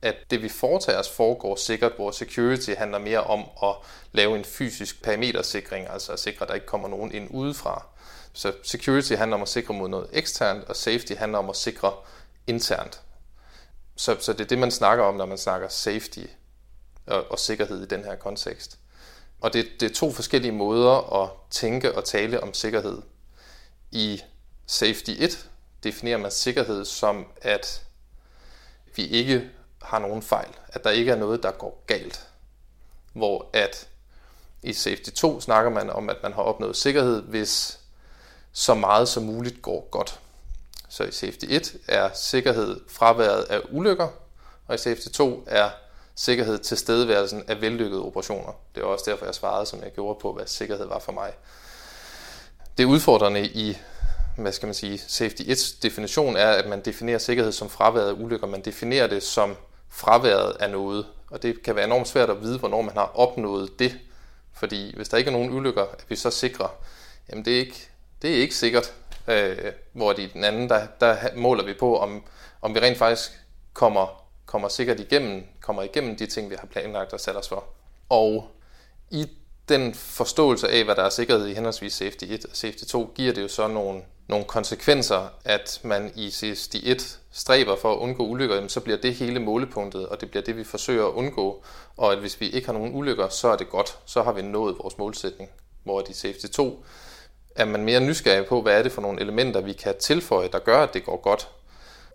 at 0.03 0.17
det 0.31 0.43
vi 0.43 0.49
foretager 0.49 0.99
os 0.99 1.09
foregår 1.09 1.57
sikkert, 1.57 1.93
hvor 1.97 2.11
security 2.11 2.71
handler 2.71 2.99
mere 2.99 3.25
om 3.25 3.45
at 3.63 3.75
lave 4.13 4.39
en 4.39 4.45
fysisk 4.45 5.03
parametersikring, 5.03 5.91
altså 5.91 6.13
at 6.13 6.21
sikre, 6.21 6.43
at 6.43 6.49
der 6.49 6.55
ikke 6.55 6.67
kommer 6.67 6.89
nogen 6.89 7.13
ind 7.13 7.29
udefra. 7.31 7.87
Så 8.33 8.53
security 8.63 9.13
handler 9.13 9.37
om 9.37 9.43
at 9.43 9.49
sikre 9.49 9.75
mod 9.75 9.89
noget 9.89 10.09
eksternt, 10.13 10.65
og 10.65 10.77
safety 10.77 11.13
handler 11.13 11.39
om 11.39 11.51
at 11.51 11.57
sikre 11.57 11.93
internt. 12.47 13.01
Så, 13.97 14.17
så 14.21 14.33
det 14.33 14.41
er 14.41 14.49
det, 14.49 14.59
man 14.59 14.71
snakker 14.71 15.05
om, 15.05 15.15
når 15.15 15.27
man 15.27 15.39
snakker 15.39 15.69
safety 15.69 16.25
og, 17.07 17.31
og 17.31 17.39
sikkerhed 17.39 17.83
i 17.83 17.87
den 17.87 18.05
her 18.05 18.17
kontekst. 18.17 18.79
Og 19.41 19.53
det, 19.53 19.67
det 19.81 19.91
er 19.91 19.95
to 19.95 20.13
forskellige 20.13 20.53
måder 20.53 21.23
at 21.23 21.31
tænke 21.51 21.95
og 21.95 22.05
tale 22.05 22.43
om 22.43 22.55
sikkerhed. 22.55 23.03
I 23.91 24.23
safety 24.67 25.11
1 25.19 25.49
definerer 25.85 26.19
man 26.19 26.31
sikkerhed 26.31 26.85
som, 26.85 27.27
at 27.43 27.87
vi 28.97 29.07
ikke 29.07 29.51
har 29.83 29.99
nogen 29.99 30.23
fejl. 30.23 30.49
At 30.69 30.85
der 30.85 30.91
ikke 30.91 31.13
er 31.13 31.17
noget, 31.17 31.43
der 31.43 31.51
går 31.51 31.85
galt. 31.87 32.27
Hvor 33.13 33.51
at 33.53 33.89
i 34.63 34.73
Safety 34.73 35.11
2 35.11 35.41
snakker 35.41 35.71
man 35.71 35.91
om, 35.91 36.11
at 36.11 36.17
man 36.23 36.33
har 36.33 36.43
opnået 36.43 36.77
sikkerhed, 36.77 37.23
hvis 37.23 37.81
så 38.53 38.75
meget 38.75 39.09
som 39.09 39.23
muligt 39.23 39.63
går 39.63 39.89
godt. 39.91 40.21
Så 40.97 41.05
i 41.05 41.11
safety 41.11 41.45
1 41.49 41.77
er 41.89 42.11
sikkerhed 42.15 42.81
fraværet 42.89 43.43
af 43.43 43.61
ulykker, 43.71 44.09
og 44.67 44.75
i 44.75 44.79
safety 44.79 45.09
2 45.09 45.45
er 45.47 45.71
sikkerhed 46.15 46.59
tilstedeværelsen 46.59 47.45
af 47.49 47.61
vellykkede 47.61 48.03
operationer. 48.03 48.53
Det 48.75 48.81
er 48.81 48.87
også 48.87 49.11
derfor, 49.11 49.25
jeg 49.25 49.35
svarede, 49.35 49.67
som 49.67 49.83
jeg 49.83 49.93
gjorde 49.93 50.19
på, 50.21 50.33
hvad 50.33 50.47
sikkerhed 50.47 50.87
var 50.87 50.99
for 50.99 51.13
mig. 51.13 51.33
Det 52.79 52.85
udfordrende 52.85 53.41
i 53.41 53.79
hvad 54.37 54.53
skal 54.53 54.67
man 54.67 54.75
sige, 54.75 54.99
safety 54.99 55.43
1 55.47 55.77
definition 55.83 56.37
er, 56.37 56.51
at 56.51 56.69
man 56.69 56.81
definerer 56.81 57.19
sikkerhed 57.19 57.53
som 57.53 57.71
fraværet 57.71 58.09
af 58.09 58.13
ulykker. 58.13 58.47
Man 58.47 58.65
definerer 58.65 59.07
det 59.07 59.23
som 59.23 59.57
fraværet 59.89 60.57
af 60.61 60.71
noget. 60.71 61.07
Og 61.31 61.43
det 61.43 61.63
kan 61.63 61.77
være 61.77 61.85
enormt 61.85 62.09
svært 62.09 62.31
at 62.31 62.43
vide, 62.43 62.59
hvornår 62.59 62.83
man 62.83 62.97
har 62.97 63.11
opnået 63.15 63.79
det. 63.79 63.99
Fordi 64.53 64.97
hvis 64.97 65.09
der 65.09 65.17
ikke 65.17 65.29
er 65.29 65.33
nogen 65.33 65.53
ulykker, 65.53 65.83
er 65.83 66.05
vi 66.09 66.17
så 66.17 66.31
sikre. 66.31 66.69
Jamen 67.31 67.45
det 67.45 67.55
er 67.55 67.61
ikke, 67.61 67.89
det 68.23 68.31
er 68.31 68.41
ikke 68.41 68.55
sikkert. 68.55 68.93
Øh, 69.29 69.73
hvor 69.93 70.13
i 70.13 70.27
den 70.27 70.45
anden, 70.45 70.69
der, 70.69 70.87
der 71.01 71.17
måler 71.37 71.65
vi 71.65 71.75
på, 71.75 71.99
om, 71.99 72.23
om 72.63 72.75
vi 72.75 72.81
rent 72.81 72.99
faktisk 72.99 73.31
kommer, 73.73 74.27
kommer 74.47 74.69
sikkert 74.69 75.01
igennem, 75.01 75.45
kommer 75.61 75.83
igennem 75.83 76.17
de 76.17 76.27
ting, 76.27 76.51
vi 76.51 76.57
har 76.61 76.67
planlagt 76.67 77.13
og 77.13 77.21
sat 77.21 77.37
os 77.37 77.49
for. 77.49 77.65
Og 78.09 78.51
i 79.11 79.27
den 79.69 79.95
forståelse 79.95 80.69
af, 80.69 80.85
hvad 80.85 80.95
der 80.95 81.03
er 81.03 81.11
sikkerhed 81.11 81.47
i 81.47 81.55
henholdsvis 81.55 81.93
safety 81.93 82.25
1 82.29 82.45
og 82.45 82.57
safety 82.57 82.85
2, 82.85 83.13
giver 83.15 83.33
det 83.33 83.43
jo 83.43 83.49
så 83.49 83.69
nogle, 83.69 84.03
nogle 84.29 84.45
konsekvenser, 84.45 85.29
at 85.45 85.81
man 85.83 86.13
i 86.15 86.31
safety 86.31 86.77
1 86.83 87.19
stræber 87.33 87.77
for 87.77 87.93
at 87.93 87.99
undgå 87.99 88.27
ulykker, 88.27 88.69
så 88.69 88.81
bliver 88.81 88.99
det 88.99 89.15
hele 89.15 89.41
målepunktet, 89.41 90.09
og 90.09 90.21
det 90.21 90.31
bliver 90.31 90.43
det, 90.43 90.57
vi 90.57 90.65
forsøger 90.65 91.07
at 91.07 91.13
undgå. 91.13 91.63
Og 91.97 92.13
at 92.13 92.19
hvis 92.19 92.41
vi 92.41 92.49
ikke 92.49 92.67
har 92.67 92.73
nogen 92.73 92.95
ulykker, 92.95 93.29
så 93.29 93.49
er 93.49 93.57
det 93.57 93.71
godt. 93.71 93.99
Så 94.05 94.23
har 94.23 94.33
vi 94.33 94.43
nået 94.43 94.79
vores 94.79 94.99
målsætning. 94.99 95.51
Hvor 95.85 96.03
i 96.11 96.13
safety 96.13 96.47
2 96.47 96.85
er 97.57 97.65
man 97.65 97.85
mere 97.85 98.01
nysgerrig 98.01 98.47
på, 98.47 98.63
hvad 98.63 98.79
er 98.79 98.83
det 98.83 98.93
for 98.93 99.03
nogle 99.03 99.21
elementer, 99.21 99.61
vi 99.61 99.73
kan 99.73 99.95
tilføje, 99.99 100.49
der 100.49 100.59
gør, 100.59 100.83
at 100.83 100.95
det 100.95 101.05
går 101.05 101.17
godt. 101.17 101.49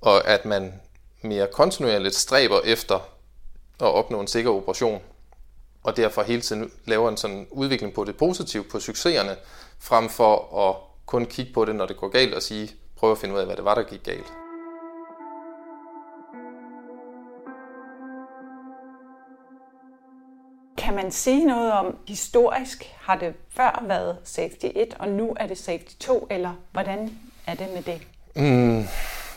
Og 0.02 0.28
at 0.28 0.46
man 0.46 0.74
mere 1.22 1.48
kontinuerligt 1.52 2.16
stræber 2.16 2.60
efter 2.64 2.96
at 3.80 3.88
opnå 3.88 4.20
en 4.20 4.28
sikker 4.28 4.52
operation. 4.52 5.02
Og 5.84 5.98
derfor 5.98 6.24
hele 6.24 6.42
tiden 6.42 6.72
laver 6.86 7.10
en 7.10 7.18
sådan 7.18 7.48
udvikling 7.52 7.94
på 7.94 8.04
det 8.04 8.18
positive, 8.18 8.64
på 8.64 8.80
succeserne, 8.80 9.36
frem 9.80 10.10
for 10.10 10.68
at 10.70 10.76
kun 11.06 11.26
kigge 11.26 11.54
på 11.54 11.66
det, 11.66 11.76
når 11.76 11.86
det 11.86 11.98
går 11.98 12.10
galt, 12.10 12.34
og 12.34 12.42
sige, 12.42 12.72
prøv 12.98 13.12
at 13.12 13.18
finde 13.18 13.36
ud 13.36 13.40
af, 13.40 13.46
hvad 13.46 13.56
det 13.56 13.66
var, 13.66 13.76
der 13.76 13.84
gik 13.84 14.04
galt. 14.04 14.41
Kan 20.92 21.04
man 21.04 21.12
sige 21.12 21.46
noget 21.46 21.72
om, 21.72 21.98
historisk 22.08 22.92
har 23.00 23.16
det 23.16 23.34
før 23.56 23.84
været 23.88 24.18
safety 24.24 24.66
1, 24.76 24.96
og 25.00 25.08
nu 25.08 25.36
er 25.40 25.48
det 25.48 25.58
safety 25.58 25.94
2, 26.00 26.28
eller 26.30 26.52
hvordan 26.72 27.18
er 27.48 27.56
det 27.56 27.68
med 27.74 27.82
det? 27.84 28.02
Mm, 28.36 28.84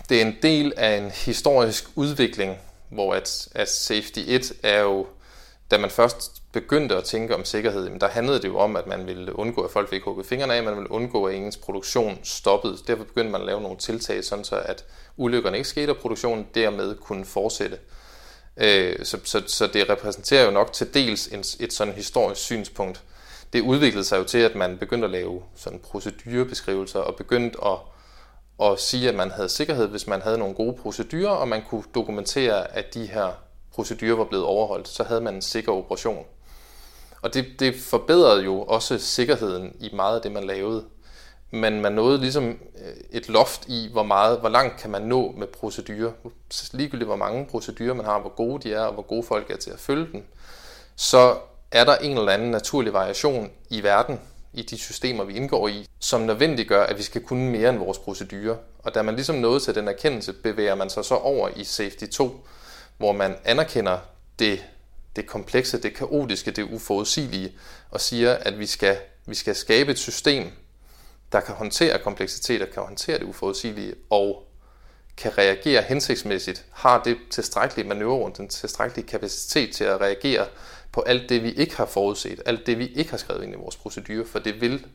det 0.09 0.23
er 0.23 0.27
en 0.27 0.37
del 0.43 0.73
af 0.77 0.97
en 0.97 1.11
historisk 1.11 1.85
udvikling, 1.95 2.57
hvor 2.89 3.15
at, 3.15 3.49
at 3.55 3.69
safety 3.69 4.19
1 4.27 4.53
er 4.63 4.81
jo, 4.81 5.07
da 5.71 5.79
man 5.79 5.91
først 5.91 6.43
begyndte 6.53 6.97
at 6.97 7.05
tænke 7.05 7.35
om 7.35 7.45
sikkerhed, 7.45 7.99
der 8.01 8.09
handlede 8.09 8.43
det 8.43 8.49
jo 8.49 8.59
om, 8.59 8.77
at 8.77 8.87
man 8.87 9.07
ville 9.07 9.39
undgå, 9.39 9.63
at 9.63 9.71
folk 9.71 9.91
fik 9.91 10.03
hugget 10.03 10.27
fingrene 10.27 10.55
af, 10.55 10.63
man 10.63 10.77
ville 10.77 10.91
undgå, 10.91 11.25
at 11.25 11.35
ens 11.35 11.57
produktion 11.57 12.19
stoppede. 12.23 12.79
Derfor 12.87 13.05
begyndte 13.05 13.33
man 13.33 13.41
at 13.41 13.47
lave 13.47 13.61
nogle 13.61 13.79
tiltag, 13.79 14.25
sådan 14.25 14.45
så 14.45 14.57
at 14.57 14.85
ulykkerne 15.17 15.57
ikke 15.57 15.69
skete, 15.69 15.91
og 15.91 15.97
produktionen 15.97 16.47
dermed 16.55 16.97
kunne 16.97 17.25
fortsætte. 17.25 17.79
Øh, 18.57 19.05
så, 19.05 19.19
så, 19.25 19.43
så 19.47 19.67
det 19.67 19.91
repræsenterer 19.91 20.45
jo 20.45 20.51
nok 20.51 20.73
til 20.73 20.95
dels 20.95 21.27
et, 21.27 21.57
et 21.61 21.73
sådan 21.73 21.95
historisk 21.95 22.41
synspunkt. 22.41 23.03
Det 23.53 23.61
udviklede 23.61 24.05
sig 24.05 24.19
jo 24.19 24.25
til, 24.25 24.39
at 24.39 24.55
man 24.55 24.79
begyndte 24.79 25.05
at 25.05 25.11
lave 25.11 25.43
sådan 25.57 25.79
procedurebeskrivelser, 25.79 27.01
og 27.01 27.17
begyndte 27.17 27.59
at, 27.65 27.79
at 28.63 28.81
sige, 28.81 29.09
at 29.09 29.15
man 29.15 29.31
havde 29.31 29.49
sikkerhed, 29.49 29.89
hvis 29.89 30.07
man 30.07 30.23
havde 30.23 30.39
nogle 30.39 30.55
gode 30.55 30.77
procedurer, 30.83 31.31
og 31.31 31.49
man 31.49 31.63
kunne 31.69 31.85
dokumentere, 31.95 32.77
at 32.77 32.95
de 32.95 33.07
her 33.07 33.33
procedurer 33.73 34.17
var 34.17 34.25
blevet 34.25 34.45
overholdt, 34.45 34.89
så 34.89 35.05
havde 35.05 35.21
man 35.21 35.35
en 35.35 35.43
sikker 35.43 35.73
operation. 35.73 36.25
Og 37.23 37.35
det, 37.35 37.47
det 37.59 37.75
forbedrede 37.77 38.45
jo 38.45 38.63
også 38.63 38.99
sikkerheden 38.99 39.77
i 39.81 39.91
meget 39.93 40.17
af 40.17 40.23
det, 40.23 40.33
man 40.33 40.45
lavede. 40.45 40.85
Men 41.55 41.81
man 41.81 41.93
nåede 41.93 42.21
ligesom 42.21 42.49
øh, 42.49 42.95
et 43.11 43.29
loft 43.29 43.69
i, 43.69 43.89
hvor 43.93 44.03
meget, 44.03 44.41
hvor 44.41 44.49
langt 44.49 44.81
kan 44.81 44.91
man 44.91 45.03
nå 45.03 45.35
med 45.39 45.47
procedurer. 45.47 46.13
Ligegyldigt 46.73 47.09
hvor 47.09 47.17
mange 47.17 47.47
procedurer 47.47 47.95
man 47.95 48.07
har, 48.07 48.21
hvor 48.21 48.35
gode 48.35 48.69
de 48.69 48.75
er, 48.75 48.81
og 48.81 48.95
hvor 48.95 49.03
gode 49.03 49.23
folk 49.23 49.51
er 49.51 49.57
til 49.57 49.71
at 49.71 49.79
følge 49.79 50.07
dem, 50.13 50.25
så 50.97 51.37
er 51.71 51.85
der 51.85 51.97
en 51.97 52.19
eller 52.19 52.33
anden 52.33 52.51
naturlig 52.51 52.93
variation 52.93 53.51
i 53.71 53.83
verden, 53.83 54.21
i 54.53 54.63
de 54.63 54.79
systemer, 54.79 55.25
vi 55.25 55.35
indgår 55.35 55.69
i, 55.69 55.89
som 55.99 56.21
nødvendiggør, 56.21 56.83
at 56.83 56.99
vi 56.99 57.03
skal 57.03 57.23
kunne 57.23 57.51
mere 57.51 57.71
end 57.71 57.79
vores 57.79 57.99
procedurer. 57.99 58.57
Og 58.79 58.95
da 58.95 59.03
man 59.03 59.15
ligesom 59.15 59.37
nåede 59.37 59.61
til 59.61 59.75
den 59.75 59.89
erkendelse, 59.89 60.33
bevæger 60.33 60.75
man 60.75 60.91
sig 60.91 61.05
så 61.05 61.15
over 61.15 61.49
i 61.57 61.65
Safety 61.65 62.05
2, 62.07 62.47
hvor 62.99 63.13
man 63.13 63.37
anerkender 63.45 63.99
det 64.39 64.65
det 65.17 65.27
komplekse, 65.27 65.83
det 65.83 65.95
kaotiske, 65.95 66.51
det 66.51 66.63
uforudsigelige, 66.63 67.53
og 67.91 68.01
siger, 68.01 68.35
at 68.35 68.59
vi 68.59 68.67
skal, 68.67 68.97
vi 69.27 69.35
skal 69.35 69.55
skabe 69.55 69.91
et 69.91 69.99
system, 69.99 70.53
der 71.35 71.41
kan 71.41 71.55
håndtere 71.55 71.99
kompleksitet 71.99 72.63
og 72.63 72.69
kan 72.75 72.83
håndtere 72.83 73.19
det 73.19 73.25
uforudsigelige, 73.25 73.95
og 74.11 74.49
kan 75.17 75.39
reagere 75.39 75.83
hensigtsmæssigt, 75.83 76.65
har 76.73 77.03
det 77.03 77.17
tilstrækkelige 77.31 77.89
manøvrerum, 77.89 78.33
den 78.33 78.49
tilstrækkelige 78.49 79.07
kapacitet 79.07 79.75
til 79.75 79.85
at 79.85 80.01
reagere 80.01 80.47
på 80.93 81.01
alt 81.01 81.29
det, 81.29 81.43
vi 81.43 81.53
ikke 81.53 81.77
har 81.77 81.87
forudset, 81.87 82.41
alt 82.47 82.67
det, 82.67 82.79
vi 82.79 82.87
ikke 82.87 83.11
har 83.11 83.19
skrevet 83.19 83.43
ind 83.43 83.53
i 83.53 83.57
vores 83.57 83.77
procedure, 83.77 84.27
for 84.27 84.39
det 84.39 84.61
vil 84.61 84.87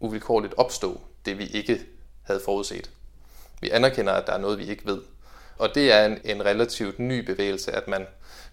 uvilkårligt 0.00 0.54
opstå, 0.56 1.00
det 1.26 1.38
vi 1.38 1.46
ikke 1.46 1.80
havde 2.22 2.40
forudset. 2.44 2.90
Vi 3.60 3.70
anerkender, 3.70 4.12
at 4.12 4.26
der 4.26 4.32
er 4.32 4.38
noget, 4.38 4.58
vi 4.58 4.64
ikke 4.64 4.86
ved. 4.86 5.02
Og 5.58 5.74
det 5.74 5.92
er 5.92 6.06
en, 6.06 6.18
en 6.24 6.44
relativt 6.44 6.98
ny 6.98 7.24
bevægelse, 7.26 7.72
at 7.72 7.88
man 7.88 8.06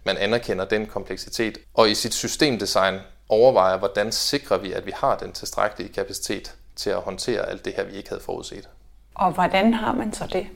man 0.05 0.17
anerkender 0.17 0.65
den 0.65 0.87
kompleksitet, 0.87 1.57
og 1.73 1.89
i 1.89 1.95
sit 1.95 2.13
systemdesign 2.13 2.99
overvejer, 3.29 3.77
hvordan 3.77 4.11
sikrer 4.11 4.57
vi, 4.57 4.71
at 4.71 4.85
vi 4.85 4.91
har 4.95 5.17
den 5.17 5.31
tilstrækkelige 5.31 5.93
kapacitet 5.93 6.55
til 6.75 6.89
at 6.89 7.01
håndtere 7.01 7.49
alt 7.49 7.65
det 7.65 7.73
her, 7.73 7.83
vi 7.83 7.93
ikke 7.93 8.09
havde 8.09 8.21
forudset. 8.21 8.69
Og 9.15 9.31
hvordan 9.31 9.73
har 9.73 9.93
man 9.93 10.13
så 10.13 10.27
det? 10.33 10.47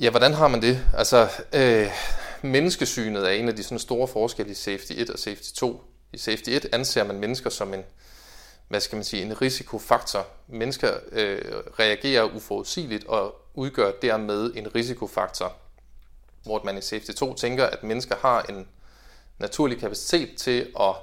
Ja, 0.00 0.10
hvordan 0.10 0.32
har 0.32 0.48
man 0.48 0.62
det? 0.62 0.86
Altså, 0.94 1.28
øh, 1.52 1.90
menneskesynet 2.42 3.26
er 3.26 3.30
en 3.30 3.48
af 3.48 3.56
de 3.56 3.62
sådan 3.62 3.78
store 3.78 4.08
forskelle 4.08 4.52
i 4.52 4.54
Safety 4.54 4.92
1 4.96 5.10
og 5.10 5.18
Safety 5.18 5.52
2. 5.54 5.84
I 6.12 6.18
Safety 6.18 6.50
1 6.50 6.66
anser 6.72 7.04
man 7.04 7.18
mennesker 7.18 7.50
som 7.50 7.74
en, 7.74 7.82
hvad 8.68 8.80
skal 8.80 8.96
man 8.96 9.04
sige, 9.04 9.22
en 9.22 9.42
risikofaktor. 9.42 10.26
Mennesker 10.48 10.90
øh, 11.12 11.42
reagerer 11.78 12.24
uforudsigeligt 12.36 13.06
og 13.06 13.34
udgør 13.54 13.92
dermed 14.02 14.52
en 14.54 14.74
risikofaktor 14.74 15.52
hvor 16.46 16.62
man 16.64 16.78
i 16.78 16.80
Safety 16.80 17.10
2 17.10 17.34
tænker, 17.34 17.66
at 17.66 17.82
mennesker 17.82 18.16
har 18.16 18.42
en 18.42 18.68
naturlig 19.38 19.78
kapacitet 19.80 20.36
til 20.36 20.72
at, 20.80 20.94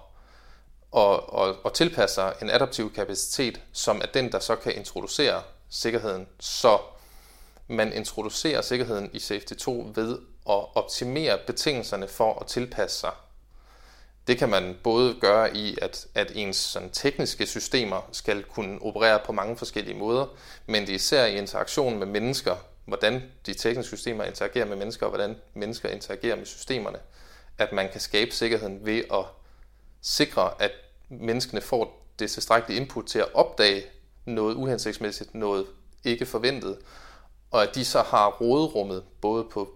og, 0.93 1.33
og, 1.33 1.55
og 1.63 1.73
tilpasse 1.73 2.13
sig 2.13 2.33
en 2.41 2.50
adaptiv 2.50 2.93
kapacitet, 2.93 3.62
som 3.71 4.01
er 4.01 4.05
den, 4.05 4.31
der 4.31 4.39
så 4.39 4.55
kan 4.55 4.75
introducere 4.75 5.41
sikkerheden. 5.69 6.27
Så 6.39 6.79
man 7.67 7.93
introducerer 7.93 8.62
sikkerheden 8.62 9.09
i 9.13 9.19
Safety 9.19 9.53
2 9.53 9.91
ved 9.95 10.19
at 10.50 10.75
optimere 10.75 11.39
betingelserne 11.47 12.07
for 12.07 12.39
at 12.39 12.47
tilpasse 12.47 13.00
sig. 13.00 13.12
Det 14.27 14.38
kan 14.38 14.50
man 14.50 14.77
både 14.83 15.15
gøre 15.21 15.57
i, 15.57 15.77
at, 15.81 16.07
at 16.15 16.31
ens 16.35 16.57
sådan, 16.57 16.89
tekniske 16.89 17.45
systemer 17.45 18.09
skal 18.12 18.43
kunne 18.43 18.81
operere 18.81 19.19
på 19.25 19.31
mange 19.31 19.57
forskellige 19.57 19.97
måder, 19.97 20.25
men 20.65 20.81
det 20.81 20.89
er 20.89 20.95
især 20.95 21.25
i 21.25 21.38
interaktion 21.38 22.00
med 22.00 22.07
mennesker, 22.07 22.55
hvordan 22.85 23.23
de 23.45 23.53
tekniske 23.53 23.95
systemer 23.95 24.23
interagerer 24.23 24.65
med 24.65 24.75
mennesker, 24.75 25.05
og 25.05 25.09
hvordan 25.09 25.35
mennesker 25.53 25.89
interagerer 25.89 26.35
med 26.35 26.45
systemerne, 26.45 26.97
at 27.57 27.73
man 27.73 27.89
kan 27.91 28.01
skabe 28.01 28.31
sikkerheden 28.31 28.85
ved 28.85 29.03
at 29.13 29.25
sikre, 30.03 30.62
at 30.62 30.72
menneskene 31.10 31.62
får 31.62 32.07
det 32.19 32.31
tilstrækkelige 32.31 32.81
input 32.81 33.05
til 33.05 33.19
at 33.19 33.33
opdage 33.33 33.83
noget 34.25 34.55
uhensigtsmæssigt, 34.55 35.36
noget 35.36 35.65
ikke 36.03 36.25
forventet, 36.25 36.77
og 37.51 37.63
at 37.63 37.75
de 37.75 37.86
så 37.86 38.01
har 38.01 38.29
råderummet 38.29 39.03
både 39.22 39.43
på, 39.43 39.69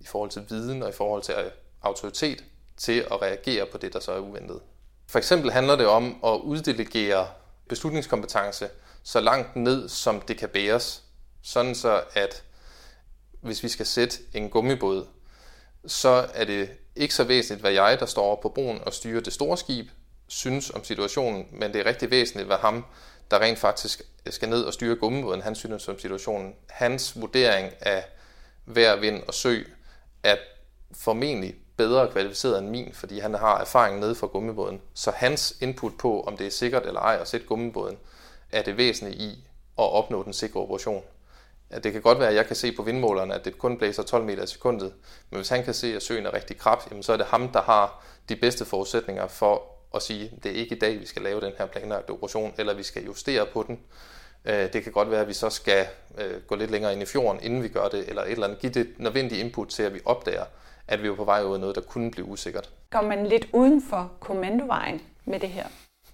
i 0.00 0.06
forhold 0.06 0.30
til 0.30 0.46
viden 0.48 0.82
og 0.82 0.88
i 0.88 0.92
forhold 0.92 1.22
til 1.22 1.34
øh, 1.34 1.50
autoritet 1.82 2.44
til 2.76 3.00
at 3.10 3.22
reagere 3.22 3.66
på 3.66 3.78
det, 3.78 3.92
der 3.92 4.00
så 4.00 4.12
er 4.12 4.18
uventet. 4.18 4.60
For 5.06 5.18
eksempel 5.18 5.50
handler 5.50 5.76
det 5.76 5.86
om 5.86 6.20
at 6.24 6.40
uddelegere 6.40 7.28
beslutningskompetence 7.68 8.68
så 9.02 9.20
langt 9.20 9.56
ned, 9.56 9.88
som 9.88 10.20
det 10.20 10.38
kan 10.38 10.48
bæres, 10.48 11.02
sådan 11.42 11.74
så 11.74 12.02
at 12.14 12.44
hvis 13.40 13.62
vi 13.62 13.68
skal 13.68 13.86
sætte 13.86 14.18
en 14.34 14.50
gummibåd, 14.50 15.06
så 15.86 16.28
er 16.34 16.44
det 16.44 16.70
ikke 16.96 17.14
så 17.14 17.24
væsentligt, 17.24 17.60
hvad 17.60 17.72
jeg, 17.72 18.00
der 18.00 18.06
står 18.06 18.36
på 18.42 18.48
broen 18.48 18.80
og 18.86 18.92
styrer 18.92 19.20
det 19.20 19.32
store 19.32 19.56
skib, 19.56 19.86
synes 20.26 20.70
om 20.70 20.84
situationen, 20.84 21.46
men 21.52 21.72
det 21.72 21.80
er 21.80 21.86
rigtig 21.86 22.10
væsentligt, 22.10 22.46
hvad 22.46 22.56
ham, 22.56 22.84
der 23.30 23.38
rent 23.38 23.58
faktisk 23.58 24.02
skal 24.30 24.48
ned 24.48 24.62
og 24.62 24.72
styre 24.72 24.96
gummibåden, 24.96 25.42
han 25.42 25.54
synes 25.54 25.88
om 25.88 25.98
situationen. 25.98 26.54
Hans 26.68 27.20
vurdering 27.20 27.72
af 27.80 28.04
vejr, 28.66 28.96
vind 28.96 29.22
og 29.22 29.34
sø 29.34 29.62
er 30.22 30.36
formentlig 30.94 31.54
bedre 31.76 32.08
kvalificeret 32.12 32.58
end 32.58 32.68
min, 32.68 32.92
fordi 32.94 33.18
han 33.18 33.34
har 33.34 33.60
erfaring 33.60 34.00
nede 34.00 34.14
fra 34.14 34.26
gummibåden. 34.26 34.80
Så 34.94 35.10
hans 35.10 35.56
input 35.60 35.92
på, 35.98 36.20
om 36.20 36.36
det 36.36 36.46
er 36.46 36.50
sikkert 36.50 36.86
eller 36.86 37.00
ej 37.00 37.18
at 37.20 37.28
sætte 37.28 37.46
gummibåden, 37.46 37.98
er 38.52 38.62
det 38.62 38.76
væsentlige 38.76 39.16
i 39.16 39.48
at 39.78 39.92
opnå 39.92 40.22
den 40.22 40.32
sikre 40.32 40.60
operation 40.60 41.02
at 41.72 41.84
det 41.84 41.92
kan 41.92 42.02
godt 42.02 42.18
være, 42.18 42.28
at 42.28 42.34
jeg 42.34 42.46
kan 42.46 42.56
se 42.56 42.72
på 42.72 42.82
vindmålerne, 42.82 43.34
at 43.34 43.44
det 43.44 43.58
kun 43.58 43.78
blæser 43.78 44.02
12 44.02 44.24
meter 44.24 44.42
i 44.42 44.46
sekundet, 44.46 44.92
men 45.30 45.36
hvis 45.36 45.48
han 45.48 45.64
kan 45.64 45.74
se, 45.74 45.96
at 45.96 46.02
søen 46.02 46.26
er 46.26 46.34
rigtig 46.34 46.58
krab, 46.58 46.78
jamen 46.90 47.02
så 47.02 47.12
er 47.12 47.16
det 47.16 47.26
ham, 47.26 47.48
der 47.48 47.62
har 47.62 48.04
de 48.28 48.36
bedste 48.36 48.64
forudsætninger 48.64 49.26
for 49.26 49.62
at 49.94 50.02
sige, 50.02 50.32
at 50.36 50.44
det 50.44 50.52
er 50.52 50.56
ikke 50.56 50.76
i 50.76 50.78
dag, 50.78 51.00
vi 51.00 51.06
skal 51.06 51.22
lave 51.22 51.40
den 51.40 51.52
her 51.58 51.66
planlagte 51.66 52.10
operation, 52.10 52.54
eller 52.58 52.74
vi 52.74 52.82
skal 52.82 53.04
justere 53.04 53.46
på 53.46 53.64
den. 53.66 53.80
Øh, 54.44 54.72
det 54.72 54.82
kan 54.82 54.92
godt 54.92 55.10
være, 55.10 55.20
at 55.20 55.28
vi 55.28 55.32
så 55.32 55.50
skal 55.50 55.86
øh, 56.18 56.42
gå 56.46 56.54
lidt 56.54 56.70
længere 56.70 56.92
ind 56.92 57.02
i 57.02 57.06
fjorden, 57.06 57.42
inden 57.42 57.62
vi 57.62 57.68
gør 57.68 57.88
det, 57.88 58.08
eller 58.08 58.22
et 58.22 58.30
eller 58.30 58.46
andet. 58.46 58.60
Give 58.60 58.72
det 58.72 58.88
nødvendige 58.98 59.40
input 59.40 59.68
til, 59.68 59.82
at 59.82 59.94
vi 59.94 60.00
opdager, 60.04 60.44
at 60.88 61.02
vi 61.02 61.08
er 61.08 61.14
på 61.14 61.24
vej 61.24 61.42
ud 61.42 61.54
af 61.54 61.60
noget, 61.60 61.74
der 61.74 61.82
kunne 61.82 62.10
blive 62.10 62.26
usikkert. 62.26 62.70
Går 62.90 63.02
man 63.02 63.26
lidt 63.26 63.48
uden 63.52 63.82
for 63.90 64.12
kommandovejen 64.20 65.02
med 65.24 65.40
det 65.40 65.48
her? 65.48 65.66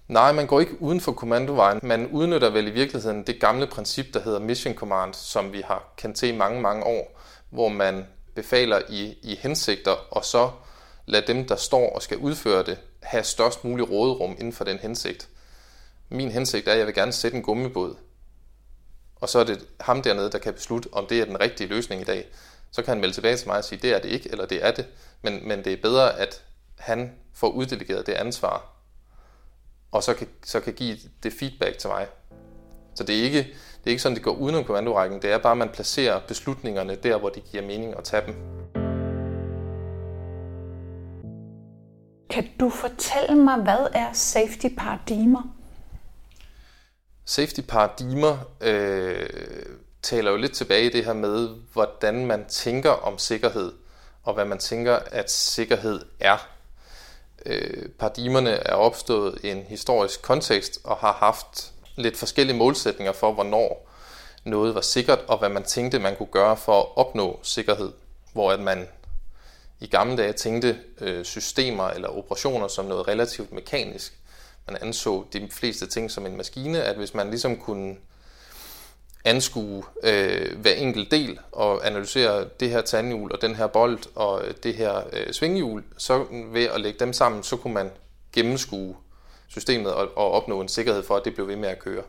Nej, 0.09 0.31
man 0.31 0.47
går 0.47 0.59
ikke 0.59 0.81
uden 0.81 1.01
for 1.01 1.11
kommandovejen. 1.11 1.79
Man 1.83 2.07
udnytter 2.07 2.49
vel 2.49 2.67
i 2.67 2.71
virkeligheden 2.71 3.23
det 3.27 3.39
gamle 3.39 3.67
princip, 3.67 4.13
der 4.13 4.19
hedder 4.21 4.39
Mission 4.39 4.73
Command, 4.73 5.13
som 5.13 5.53
vi 5.53 5.61
har 5.61 5.93
kendt 5.97 6.17
til 6.17 6.29
i 6.29 6.37
mange, 6.37 6.61
mange 6.61 6.83
år, 6.83 7.19
hvor 7.49 7.69
man 7.69 8.07
befaler 8.35 8.81
i, 8.89 9.17
i 9.21 9.35
hensigter, 9.35 9.91
og 10.11 10.25
så 10.25 10.51
lader 11.05 11.25
dem, 11.25 11.47
der 11.47 11.55
står 11.55 11.95
og 11.95 12.01
skal 12.01 12.17
udføre 12.17 12.63
det, 12.63 12.77
have 13.03 13.23
størst 13.23 13.63
mulig 13.63 13.89
råderum 13.89 14.31
inden 14.31 14.53
for 14.53 14.63
den 14.63 14.77
hensigt. 14.77 15.29
Min 16.09 16.31
hensigt 16.31 16.67
er, 16.67 16.71
at 16.71 16.77
jeg 16.77 16.85
vil 16.85 16.95
gerne 16.95 17.11
sætte 17.11 17.37
en 17.37 17.43
gummibåd. 17.43 17.95
Og 19.15 19.29
så 19.29 19.39
er 19.39 19.43
det 19.43 19.65
ham 19.79 20.01
dernede, 20.01 20.31
der 20.31 20.37
kan 20.37 20.53
beslutte, 20.53 20.89
om 20.91 21.05
det 21.07 21.21
er 21.21 21.25
den 21.25 21.39
rigtige 21.39 21.67
løsning 21.67 22.01
i 22.01 22.05
dag. 22.05 22.27
Så 22.71 22.81
kan 22.81 22.91
han 22.91 22.99
melde 22.99 23.15
tilbage 23.15 23.37
til 23.37 23.47
mig 23.47 23.57
og 23.57 23.63
sige, 23.63 23.79
det 23.81 23.95
er 23.95 23.99
det 23.99 24.09
ikke, 24.09 24.31
eller 24.31 24.45
det 24.45 24.65
er 24.65 24.71
det. 24.71 24.85
Men, 25.21 25.47
men 25.47 25.63
det 25.63 25.73
er 25.73 25.81
bedre, 25.81 26.19
at 26.19 26.43
han 26.77 27.13
får 27.33 27.49
uddelegeret 27.49 28.07
det 28.07 28.13
ansvar, 28.13 28.78
og 29.91 30.03
så 30.03 30.13
kan, 30.13 30.27
så 30.43 30.59
kan 30.59 30.73
give 30.73 30.97
det 31.23 31.33
feedback 31.33 31.77
til 31.77 31.89
mig. 31.89 32.07
Så 32.95 33.03
det 33.03 33.19
er 33.19 33.23
ikke, 33.23 33.39
det 33.39 33.85
er 33.85 33.89
ikke 33.89 34.01
sådan, 34.01 34.15
det 34.15 34.23
går 34.23 34.31
udenom 34.31 34.63
kommandorækken. 34.63 35.21
Det 35.21 35.31
er 35.31 35.37
bare, 35.37 35.51
at 35.51 35.57
man 35.57 35.69
placerer 35.69 36.19
beslutningerne 36.27 36.95
der, 36.95 37.17
hvor 37.17 37.29
det 37.29 37.43
giver 37.51 37.63
mening 37.63 37.97
at 37.97 38.03
tage 38.03 38.25
dem. 38.25 38.35
Kan 42.29 42.47
du 42.59 42.69
fortælle 42.69 43.35
mig, 43.43 43.57
hvad 43.57 43.87
er 43.93 44.13
safety 44.13 44.67
paradigmer? 44.77 45.55
Safety 47.25 47.61
paradigmer 47.61 48.37
øh, 48.61 49.29
taler 50.01 50.31
jo 50.31 50.37
lidt 50.37 50.53
tilbage 50.53 50.85
i 50.85 50.89
det 50.89 51.05
her 51.05 51.13
med, 51.13 51.49
hvordan 51.73 52.25
man 52.25 52.45
tænker 52.45 52.91
om 52.91 53.17
sikkerhed, 53.17 53.73
og 54.23 54.33
hvad 54.33 54.45
man 54.45 54.57
tænker, 54.57 54.95
at 54.95 55.31
sikkerhed 55.31 56.05
er. 56.19 56.58
Øh, 57.45 57.89
paradigmerne 57.89 58.49
er 58.49 58.73
opstået 58.73 59.39
i 59.43 59.49
en 59.49 59.63
historisk 59.67 60.21
kontekst 60.21 60.79
og 60.83 60.97
har 60.97 61.13
haft 61.13 61.71
lidt 61.95 62.17
forskellige 62.17 62.57
målsætninger 62.57 63.13
for, 63.13 63.33
hvornår 63.33 63.89
noget 64.43 64.75
var 64.75 64.81
sikkert, 64.81 65.19
og 65.27 65.37
hvad 65.37 65.49
man 65.49 65.63
tænkte, 65.63 65.99
man 65.99 66.15
kunne 66.15 66.31
gøre 66.31 66.57
for 66.57 66.79
at 66.79 66.87
opnå 66.95 67.39
sikkerhed. 67.43 67.91
Hvor 68.33 68.51
at 68.51 68.59
man 68.59 68.87
i 69.79 69.87
gamle 69.87 70.17
dage 70.17 70.33
tænkte 70.33 70.79
øh, 71.01 71.25
systemer 71.25 71.87
eller 71.87 72.07
operationer 72.17 72.67
som 72.67 72.85
noget 72.85 73.07
relativt 73.07 73.51
mekanisk. 73.51 74.13
Man 74.67 74.77
anså 74.81 75.25
de 75.33 75.47
fleste 75.51 75.87
ting 75.87 76.11
som 76.11 76.25
en 76.25 76.37
maskine, 76.37 76.83
at 76.83 76.95
hvis 76.95 77.13
man 77.13 77.29
ligesom 77.29 77.57
kunne 77.57 77.95
anskue 79.25 79.83
øh, 80.03 80.59
hver 80.59 80.71
enkelt 80.71 81.11
del 81.11 81.39
og 81.51 81.87
analysere 81.87 82.45
det 82.59 82.69
her 82.69 82.81
tandhjul 82.81 83.31
og 83.31 83.41
den 83.41 83.55
her 83.55 83.67
bold 83.67 83.99
og 84.15 84.45
øh, 84.45 84.53
det 84.63 84.75
her 84.75 85.01
øh, 85.13 85.33
svinghjul, 85.33 85.83
så 85.97 86.25
ved 86.53 86.63
at 86.63 86.81
lægge 86.81 86.99
dem 86.99 87.13
sammen, 87.13 87.43
så 87.43 87.57
kunne 87.57 87.73
man 87.73 87.91
gennemskue 88.33 88.95
systemet 89.47 89.93
og, 89.93 90.17
og 90.17 90.31
opnå 90.31 90.61
en 90.61 90.67
sikkerhed 90.67 91.03
for, 91.03 91.15
at 91.15 91.25
det 91.25 91.33
blev 91.33 91.47
ved 91.47 91.55
med 91.55 91.69
at 91.69 91.79
køre. 91.79 92.03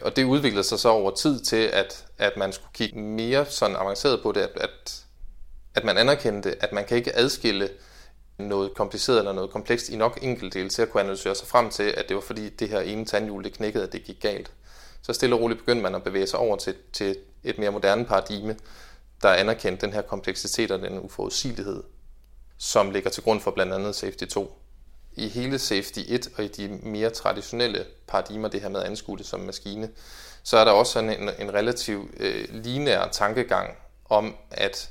Og 0.00 0.16
det 0.16 0.24
udviklede 0.24 0.64
sig 0.64 0.78
så 0.78 0.88
over 0.88 1.10
tid 1.10 1.40
til, 1.40 1.56
at, 1.56 2.06
at 2.18 2.36
man 2.36 2.52
skulle 2.52 2.72
kigge 2.74 2.98
mere 2.98 3.46
sådan 3.46 3.76
avanceret 3.76 4.22
på 4.22 4.32
det, 4.32 4.40
at, 4.40 4.50
at, 4.60 5.04
at 5.74 5.84
man 5.84 5.98
anerkendte, 5.98 6.62
at 6.62 6.72
man 6.72 6.84
kan 6.84 6.96
ikke 6.96 7.16
adskille 7.16 7.68
noget 8.38 8.74
kompliceret 8.74 9.18
eller 9.18 9.32
noget 9.32 9.50
komplekst 9.50 9.88
i 9.88 9.96
nok 9.96 10.18
enkeltdele 10.22 10.68
til 10.68 10.82
at 10.82 10.90
kunne 10.90 11.00
analysere 11.00 11.34
sig 11.34 11.48
frem 11.48 11.70
til, 11.70 11.82
at 11.82 12.08
det 12.08 12.14
var 12.14 12.22
fordi 12.22 12.48
det 12.48 12.68
her 12.68 12.80
ene 12.80 13.04
tandhjul 13.04 13.44
det 13.44 13.52
knækkede, 13.52 13.84
at 13.84 13.92
det 13.92 14.04
gik 14.04 14.20
galt 14.20 14.50
så 15.02 15.12
stille 15.12 15.34
og 15.34 15.40
roligt 15.40 15.60
begyndte 15.60 15.82
man 15.82 15.94
at 15.94 16.02
bevæge 16.02 16.26
sig 16.26 16.38
over 16.38 16.56
til, 16.56 16.74
til 16.92 17.16
et 17.44 17.58
mere 17.58 17.70
moderne 17.70 18.04
paradigme, 18.04 18.56
der 19.22 19.28
anerkendte 19.28 19.86
den 19.86 19.94
her 19.94 20.02
kompleksitet 20.02 20.70
og 20.70 20.78
den 20.78 20.98
uforudsigelighed, 20.98 21.82
som 22.58 22.90
ligger 22.90 23.10
til 23.10 23.22
grund 23.22 23.40
for 23.40 23.50
blandt 23.50 23.72
andet 23.72 23.94
Safety 23.94 24.24
2. 24.24 24.58
I 25.12 25.28
hele 25.28 25.58
Safety 25.58 26.00
1 26.08 26.28
og 26.36 26.44
i 26.44 26.48
de 26.48 26.68
mere 26.68 27.10
traditionelle 27.10 27.84
paradigmer, 28.06 28.48
det 28.48 28.60
her 28.60 28.68
med 28.68 28.80
at 28.80 28.86
anskue 28.86 29.18
det 29.18 29.26
som 29.26 29.40
maskine, 29.40 29.90
så 30.42 30.56
er 30.56 30.64
der 30.64 30.72
også 30.72 30.92
sådan 30.92 31.22
en, 31.22 31.30
en 31.38 31.54
relativ 31.54 32.14
øh, 32.16 32.48
lineær 32.50 33.08
tankegang 33.08 33.76
om, 34.04 34.36
at 34.50 34.90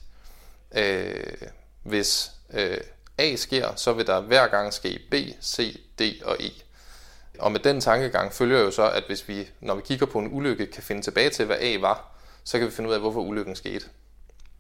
øh, 0.76 1.38
hvis 1.84 2.32
øh, 2.54 2.78
A 3.18 3.36
sker, 3.36 3.76
så 3.76 3.94
vil 3.94 4.08
der 4.08 4.22
hver 4.22 4.48
gang 4.48 4.74
ske 4.74 5.00
B, 5.12 5.14
C, 5.44 5.80
D 6.00 6.02
og 6.26 6.38
E. 6.40 6.50
Og 7.40 7.52
med 7.52 7.60
den 7.60 7.82
tankegang 7.82 8.34
følger 8.34 8.60
jo 8.60 8.72
så, 8.72 8.90
at 8.90 9.04
hvis 9.08 9.28
vi, 9.28 9.48
når 9.60 9.76
vi 9.76 9.82
kigger 9.82 10.06
på 10.06 10.20
en 10.20 10.30
ulykke, 10.32 10.66
kan 10.66 10.84
finde 10.84 11.02
tilbage 11.02 11.30
til, 11.30 11.46
hvad 11.46 11.58
A 11.60 11.78
var, 11.80 12.12
så 12.44 12.58
kan 12.58 12.68
vi 12.68 12.72
finde 12.72 12.90
ud 12.90 12.94
af, 12.94 13.00
hvorfor 13.00 13.22
ulykken 13.22 13.56
skete. 13.56 13.86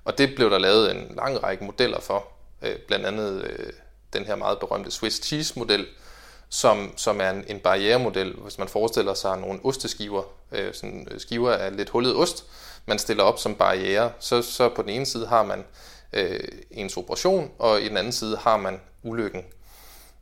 Og 0.05 0.17
det 0.17 0.35
blev 0.35 0.49
der 0.49 0.57
lavet 0.57 0.91
en 0.91 1.15
lang 1.15 1.43
række 1.43 1.63
modeller 1.63 1.99
for, 1.99 2.27
øh, 2.61 2.75
blandt 2.87 3.05
andet 3.05 3.43
øh, 3.43 3.73
den 4.13 4.25
her 4.25 4.35
meget 4.35 4.59
berømte 4.59 4.91
Swiss 4.91 5.25
cheese 5.25 5.59
model, 5.59 5.87
som, 6.49 6.93
som 6.95 7.21
er 7.21 7.29
en, 7.29 7.43
en 7.47 7.59
barrieremodel, 7.59 8.33
hvis 8.33 8.57
man 8.57 8.67
forestiller 8.67 9.13
sig 9.13 9.37
nogle 9.37 9.59
osteskiver, 9.63 10.23
øh, 10.51 10.73
sådan 10.73 11.07
øh, 11.11 11.19
skiver 11.19 11.51
af 11.51 11.77
lidt 11.77 11.89
hullet 11.89 12.15
ost, 12.15 12.45
man 12.85 12.99
stiller 12.99 13.23
op 13.23 13.39
som 13.39 13.55
barriere, 13.55 14.11
så, 14.19 14.41
så 14.41 14.69
på 14.69 14.81
den 14.81 14.89
ene 14.89 15.05
side 15.05 15.27
har 15.27 15.43
man 15.43 15.65
øh, 16.13 16.39
ens 16.71 16.97
operation, 16.97 17.51
og 17.59 17.81
i 17.81 17.89
den 17.89 17.97
anden 17.97 18.13
side 18.13 18.37
har 18.37 18.57
man 18.57 18.81
ulykken. 19.03 19.43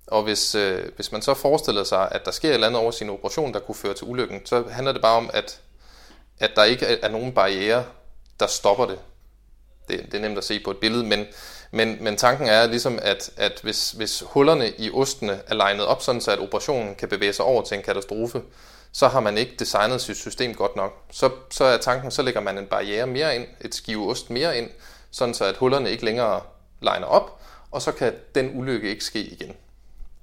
Og 0.08 0.24
hvis, 0.24 0.56
øh, 0.56 0.86
hvis 0.96 1.12
man 1.12 1.22
så 1.22 1.34
forestiller 1.34 1.84
sig, 1.84 2.08
at 2.12 2.26
der 2.26 2.32
sker 2.32 2.50
et 2.50 2.54
eller 2.54 2.68
andet 2.68 2.82
over 2.82 2.92
sin 2.92 3.10
operation, 3.10 3.54
der 3.54 3.60
kunne 3.60 3.76
føre 3.76 3.94
til 3.94 4.08
ulykken, 4.08 4.46
så 4.46 4.64
handler 4.70 4.92
det 4.92 5.02
bare 5.02 5.18
om, 5.18 5.30
at, 5.34 5.60
at 6.40 6.52
der 6.56 6.64
ikke 6.64 6.86
er 6.86 7.10
nogen 7.10 7.34
barriere, 7.34 7.86
der 8.40 8.48
stopper 8.48 8.86
det. 8.86 9.00
det. 9.88 10.06
Det 10.06 10.14
er 10.14 10.22
nemt 10.22 10.38
at 10.38 10.44
se 10.44 10.60
på 10.60 10.72
et 10.72 10.78
billede, 10.78 11.04
men, 11.04 11.26
men, 11.72 11.98
men 12.02 12.18
tanken 12.18 12.48
er 12.48 12.68
ligesom, 12.68 13.00
at, 13.02 13.30
at 13.38 13.60
hvis, 13.64 13.92
hvis 13.92 14.24
hullerne 14.28 14.70
i 14.78 14.92
ostene 14.92 15.42
er 15.48 15.54
legnet 15.54 15.86
op, 15.86 16.02
sådan 16.02 16.22
så 16.22 16.32
at 16.32 16.40
operationen 16.40 16.96
kan 16.96 17.10
bevæge 17.10 17.34
sig 17.34 17.46
over 17.46 17.62
til 17.62 17.78
en 17.78 17.84
katastrofe, 17.84 18.42
så 18.92 19.08
har 19.08 19.20
man 19.20 19.38
ikke 19.38 19.56
designet 19.60 20.02
sit 20.02 20.18
system 20.18 20.54
godt 20.54 20.76
nok. 20.76 20.94
Så, 21.12 21.32
så 21.52 21.64
er 21.64 21.78
tanken, 21.78 22.12
så 22.12 22.22
lægger 22.22 22.42
man 22.42 22.58
en 22.58 22.66
barriere 22.66 23.08
mere 23.08 23.36
ind, 23.36 23.46
et 23.62 23.76
skive 23.76 24.10
ost 24.10 24.30
mere 24.30 24.58
ind, 24.58 24.70
sådan 25.12 25.34
så 25.34 25.46
at 25.46 25.58
hullerne 25.58 25.92
ikke 25.92 26.06
længere 26.06 26.42
legner 26.82 27.08
op, 27.08 27.42
og 27.72 27.82
så 27.82 27.92
kan 27.92 28.14
den 28.36 28.52
ulykke 28.60 28.90
ikke 28.90 29.04
ske 29.04 29.20
igen. 29.20 29.56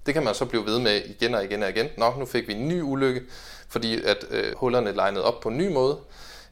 Det 0.07 0.15
kan 0.15 0.25
man 0.25 0.35
så 0.35 0.45
blive 0.45 0.67
ved 0.67 0.79
med 0.79 1.03
igen 1.05 1.35
og 1.35 1.45
igen 1.45 1.63
og 1.63 1.71
igen. 1.71 1.89
Nå, 1.99 2.15
nu 2.19 2.27
fik 2.27 2.49
vi 2.49 2.53
en 2.53 2.69
ny 2.69 2.83
ulykke, 2.83 3.23
fordi 3.69 4.03
at 4.05 4.25
øh, 4.31 4.57
hullerne 4.57 4.93
legnede 4.93 5.25
op 5.25 5.41
på 5.41 5.49
en 5.49 5.59
ny 5.59 5.73
måde. 5.73 5.99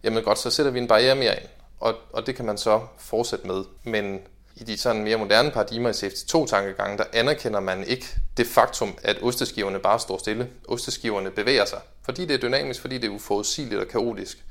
Jamen 0.05 0.25
godt, 0.25 0.38
så 0.38 0.51
sætter 0.51 0.73
vi 0.73 0.79
en 0.79 0.88
barriere 0.88 1.15
mere 1.15 1.41
ind. 1.41 1.49
Og, 1.81 1.95
og 2.12 2.27
det 2.27 2.37
kan 2.37 2.45
man 2.45 2.59
så 2.59 2.81
fortsætte 2.99 3.47
med. 3.47 3.65
Men 3.85 4.21
i 4.57 4.65
de 4.65 4.79
sådan 4.79 5.05
mere 5.05 5.17
moderne 5.17 5.51
paradigmer 5.51 5.91
i 5.91 5.93
Safety 5.93 6.37
2-tankegange, 6.37 6.99
der 6.99 7.05
anerkender 7.12 7.61
man 7.61 7.85
ikke 7.85 8.07
det 8.37 8.47
faktum, 8.47 8.99
at 9.03 9.23
osteskiverne 9.23 9.79
bare 9.79 10.01
står 10.01 10.19
stille. 10.19 10.49
Osteskiverne 10.69 11.31
bevæger 11.31 11.65
sig, 11.65 11.81
fordi 12.05 12.27
det 12.27 12.35
er 12.35 12.38
dynamisk, 12.38 12.81
fordi 12.81 12.99
det 12.99 13.05
er 13.05 13.15
uforudsigeligt 13.15 13.81
og 13.81 13.88
kaotisk. 13.88 14.45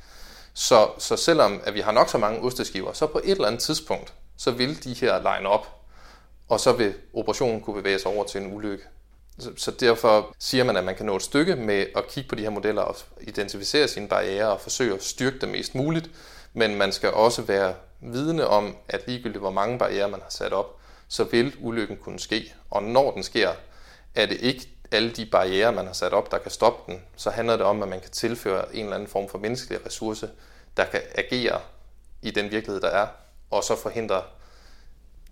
Så, 0.54 0.88
så 0.98 1.16
selvom 1.16 1.62
at 1.64 1.74
vi 1.74 1.80
har 1.80 1.92
nok 1.92 2.10
så 2.10 2.18
mange 2.18 2.40
osteskiver, 2.40 2.94
så 2.94 3.08
på 3.08 3.22
et 3.24 3.32
eller 3.32 3.48
andet 3.48 3.62
tidspunkt, 3.62 4.14
så 4.38 4.52
vil 4.52 4.84
de 4.84 4.94
her 4.94 5.18
line 5.18 5.50
op 5.50 5.81
og 6.52 6.60
så 6.60 6.72
vil 6.72 6.94
operationen 7.14 7.62
kunne 7.62 7.82
bevæge 7.82 8.00
sig 8.00 8.12
over 8.12 8.24
til 8.24 8.42
en 8.42 8.54
ulykke. 8.54 8.84
Så 9.58 9.72
derfor 9.72 10.36
siger 10.40 10.64
man, 10.64 10.78
at 10.78 10.84
man 10.84 10.96
kan 10.96 11.06
nå 11.06 11.16
et 11.16 11.22
stykke 11.22 11.56
med 11.56 11.86
at 11.96 12.08
kigge 12.08 12.30
på 12.30 12.36
de 12.36 12.42
her 12.42 12.50
modeller 12.50 12.82
og 12.82 12.96
identificere 13.22 13.88
sine 13.88 14.08
barriere 14.08 14.48
og 14.48 14.62
forsøge 14.62 14.94
at 14.94 15.04
styrke 15.04 15.40
dem 15.40 15.50
mest 15.50 15.76
muligt, 15.76 16.10
men 16.54 16.76
man 16.76 16.92
skal 16.92 17.14
også 17.14 17.42
være 17.42 17.74
vidne 18.02 18.48
om, 18.48 18.76
at 18.90 19.08
ligegyldigt 19.08 19.40
hvor 19.40 19.52
mange 19.52 19.80
barriere 19.80 20.10
man 20.10 20.22
har 20.22 20.30
sat 20.30 20.54
op, 20.54 20.80
så 21.08 21.24
vil 21.24 21.56
ulykken 21.60 21.98
kunne 21.98 22.20
ske. 22.20 22.54
Og 22.70 22.84
når 22.84 23.12
den 23.12 23.24
sker, 23.24 23.50
er 24.16 24.26
det 24.26 24.42
ikke 24.42 24.70
alle 24.92 25.12
de 25.12 25.26
barriere, 25.26 25.72
man 25.72 25.86
har 25.86 25.94
sat 25.94 26.14
op, 26.14 26.32
der 26.32 26.38
kan 26.38 26.52
stoppe 26.52 26.92
den. 26.92 27.02
Så 27.16 27.30
handler 27.30 27.58
det 27.58 27.66
om, 27.66 27.84
at 27.84 27.90
man 27.90 28.00
kan 28.00 28.12
tilføre 28.12 28.76
en 28.76 28.84
eller 28.84 28.96
anden 28.96 29.10
form 29.10 29.30
for 29.30 29.38
menneskelig 29.38 29.86
ressource, 29.86 30.30
der 30.78 30.86
kan 30.86 31.02
agere 31.16 31.60
i 32.22 32.32
den 32.32 32.52
virkelighed, 32.52 32.82
der 32.82 32.90
er, 32.90 33.08
og 33.52 33.64
så 33.64 33.76
forhindre 33.76 34.22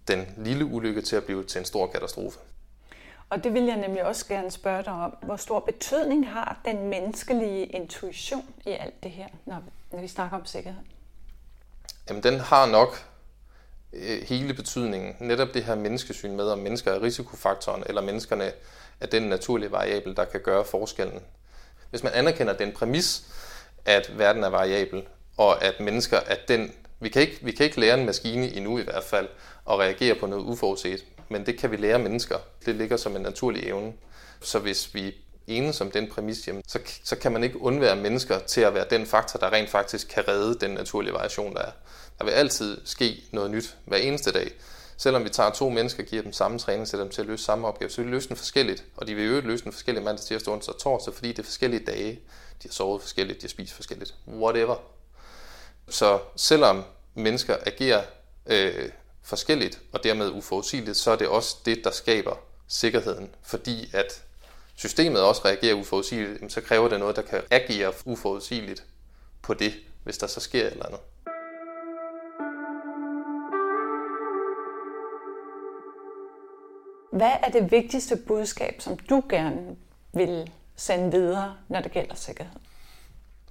den 0.10 0.28
lille 0.38 0.66
ulykke 0.66 1.02
til 1.02 1.16
at 1.16 1.24
blive 1.24 1.44
til 1.44 1.60
en 1.60 1.66
stor 1.66 1.88
katastrofe. 1.88 2.40
Og 3.30 3.44
det 3.44 3.54
vil 3.54 3.64
jeg 3.64 3.78
nemlig 3.78 4.04
også 4.04 4.28
gerne 4.28 4.52
spørge 4.52 4.84
dig 4.84 4.94
om. 4.94 5.18
Hvor 5.22 5.36
stor 5.36 5.60
betydning 5.60 6.30
har 6.30 6.62
den 6.66 6.88
menneskelige 6.88 7.66
intuition 7.66 8.46
i 8.66 8.70
alt 8.70 9.04
det 9.04 9.12
her, 9.12 9.28
når, 9.46 9.64
når 9.92 10.02
vi 10.02 10.08
snakker 10.08 10.38
om 10.38 10.46
sikkerhed? 10.46 10.82
Jamen, 12.10 12.24
den 12.24 12.40
har 12.40 12.66
nok 12.66 13.06
øh, 13.94 14.22
hele 14.22 14.54
betydningen. 14.54 15.16
Netop 15.20 15.48
det 15.54 15.64
her 15.64 15.76
menneskesyn 15.76 16.36
med, 16.36 16.46
om 16.46 16.60
mennesker 16.60 16.92
er 16.92 17.02
risikofaktoren, 17.02 17.84
eller 17.86 18.02
menneskerne 18.02 18.52
er 19.00 19.08
den 19.08 19.24
naturlige 19.24 19.72
variabel, 19.72 20.16
der 20.16 20.26
kan 20.26 20.42
gøre 20.42 20.66
forskellen. 20.66 21.22
Hvis 21.90 22.04
man 22.04 22.14
anerkender 22.14 22.54
den 22.54 22.72
præmis, 22.72 23.24
at 23.86 24.18
verden 24.18 24.44
er 24.44 24.50
variabel, 24.50 25.08
og 25.38 25.64
at 25.64 25.80
mennesker, 25.80 26.20
at 26.20 26.40
den, 26.48 26.74
vi 27.00 27.10
kan, 27.10 27.22
ikke, 27.22 27.40
vi 27.42 27.52
kan 27.52 27.66
ikke 27.66 27.80
lære 27.80 28.00
en 28.00 28.06
maskine 28.06 28.52
endnu 28.54 28.80
i 28.80 28.84
hvert 28.84 29.04
fald, 29.04 29.28
at 29.70 29.80
reagere 29.80 30.16
på 30.16 30.28
noget 30.28 30.44
uforudset, 30.44 31.06
men 31.30 31.46
det 31.46 31.58
kan 31.58 31.72
vi 31.72 31.78
lære 31.78 32.00
mennesker. 32.00 32.38
Det 32.66 32.76
ligger 32.76 32.98
som 32.98 33.16
en 33.16 33.22
naturlig 33.22 33.64
evne. 33.64 33.94
Så 34.42 34.60
hvis 34.60 34.96
vi 34.96 35.16
enes 35.48 35.82
om 35.82 35.92
den 35.92 36.08
præmis, 36.08 36.48
jamen, 36.48 36.64
så, 36.68 36.80
så 37.04 37.16
kan 37.16 37.32
man 37.32 37.44
ikke 37.44 37.62
undvære 37.62 37.96
mennesker 37.96 38.40
til 38.40 38.62
at 38.62 38.74
være 38.74 38.86
den 38.90 39.06
faktor, 39.06 39.40
der 39.40 39.54
rent 39.54 39.70
faktisk 39.70 40.08
kan 40.08 40.28
redde 40.28 40.60
den 40.60 40.72
naturlige 40.72 41.14
variation, 41.14 41.54
der 41.54 41.62
er. 41.62 41.72
Der 42.20 42.26
vil 42.26 42.32
altid 42.32 42.78
ske 42.86 43.24
noget 43.32 43.52
nyt 43.52 43.78
hver 43.86 43.98
eneste 43.98 44.32
dag. 44.32 44.52
Selvom 44.98 45.24
vi 45.24 45.30
tager 45.30 45.50
to 45.50 45.70
mennesker 45.70 46.04
og 46.04 46.08
giver 46.10 46.22
dem 46.22 46.34
samme 46.34 46.60
træning, 46.60 46.88
sætter 46.88 47.04
dem 47.04 47.12
til 47.12 47.22
at 47.22 47.28
løse 47.28 47.44
samme 47.44 47.68
opgave, 47.68 47.90
så 47.90 47.98
vil 47.98 48.06
de 48.06 48.12
løse 48.12 48.30
den 48.30 48.36
forskelligt. 48.36 48.84
Og 48.98 49.08
de 49.08 49.16
vil 49.16 49.26
jo 49.26 49.42
løse 49.42 49.64
den 49.64 49.72
forskellige 49.72 50.04
mandag, 50.04 50.26
tirsdag, 50.26 50.54
onsdag 50.54 50.74
og 50.74 50.80
torsdag, 50.80 51.14
fordi 51.14 51.30
det 51.30 51.40
er 51.40 51.44
forskellige 51.44 51.86
dage. 51.86 52.12
De 52.64 52.68
har 52.68 52.74
sovet 52.74 53.02
forskelligt, 53.02 53.42
de 53.42 53.44
har 53.44 53.50
spist 53.50 53.74
forskelligt. 53.74 54.16
Whatever. 54.28 54.76
Så 55.90 56.20
selvom 56.36 56.84
mennesker 57.14 57.56
agerer 57.66 58.04
øh, 58.46 58.90
forskelligt 59.30 59.82
og 59.92 60.04
dermed 60.04 60.30
uforudsigeligt, 60.30 60.98
så 60.98 61.12
er 61.12 61.16
det 61.16 61.28
også 61.28 61.58
det, 61.66 61.84
der 61.84 61.92
skaber 61.92 62.36
sikkerheden. 62.68 63.30
Fordi 63.44 63.90
at 63.94 64.24
systemet 64.76 65.22
også 65.22 65.42
reagerer 65.46 65.74
uforudsigeligt, 65.74 66.52
så 66.54 66.62
kræver 66.62 66.90
det 66.90 67.00
noget, 67.00 67.16
der 67.16 67.22
kan 67.22 67.42
agere 67.52 67.94
uforudsigeligt 68.06 68.84
på 69.42 69.54
det, 69.54 69.74
hvis 70.04 70.18
der 70.18 70.28
så 70.28 70.40
sker 70.40 70.68
et 70.68 70.72
eller 70.72 70.86
andet. 70.86 71.00
Hvad 77.12 77.32
er 77.44 77.50
det 77.50 77.72
vigtigste 77.72 78.16
budskab, 78.16 78.76
som 78.80 78.98
du 78.98 79.24
gerne 79.30 79.76
vil 80.14 80.52
sende 80.76 81.12
videre, 81.12 81.56
når 81.68 81.82
det 81.82 81.92
gælder 81.92 82.16
sikkerhed? 82.16 82.60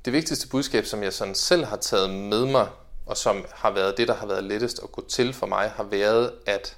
Det 0.05 0.13
vigtigste 0.13 0.49
budskab, 0.49 0.85
som 0.85 1.03
jeg 1.03 1.13
sådan 1.13 1.35
selv 1.35 1.65
har 1.65 1.77
taget 1.77 2.11
med 2.11 2.47
mig, 2.47 2.69
og 3.09 3.17
som 3.17 3.47
har 3.53 3.71
været 3.71 3.97
det, 3.97 4.09
der 4.09 4.15
har 4.15 4.27
været 4.27 4.45
lettest 4.45 4.81
at 4.83 4.93
gå 4.93 5.05
til 5.09 5.33
for 5.33 5.47
mig, 5.47 5.71
har 5.71 5.83
været 5.83 6.33
at 6.47 6.77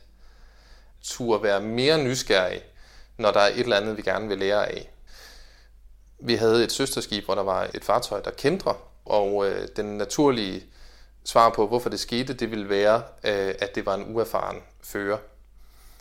turde 1.03 1.43
være 1.43 1.61
mere 1.61 2.05
nysgerrig, 2.05 2.63
når 3.17 3.31
der 3.31 3.41
er 3.41 3.49
et 3.49 3.61
eller 3.61 3.77
andet, 3.77 3.97
vi 3.97 4.03
gerne 4.03 4.29
vil 4.29 4.39
lære 4.39 4.69
af. 4.69 4.91
Vi 6.19 6.35
havde 6.35 6.65
et 6.65 6.73
søsterskib, 6.73 7.25
hvor 7.25 7.35
der 7.35 7.43
var 7.43 7.71
et 7.75 7.85
fartøj, 7.85 8.21
der 8.21 8.31
kendte, 8.31 8.69
og 9.05 9.49
øh, 9.49 9.69
den 9.77 9.99
naturlige 9.99 10.65
svar 11.25 11.51
på, 11.51 11.67
hvorfor 11.67 11.91
det 11.91 12.01
skete, 12.01 12.33
det 12.33 12.51
ville 12.51 12.69
være, 12.69 13.03
øh, 13.25 13.55
at 13.59 13.75
det 13.75 13.87
var 13.87 13.95
en 13.95 14.15
uerfaren 14.15 14.63
fører. 14.83 15.19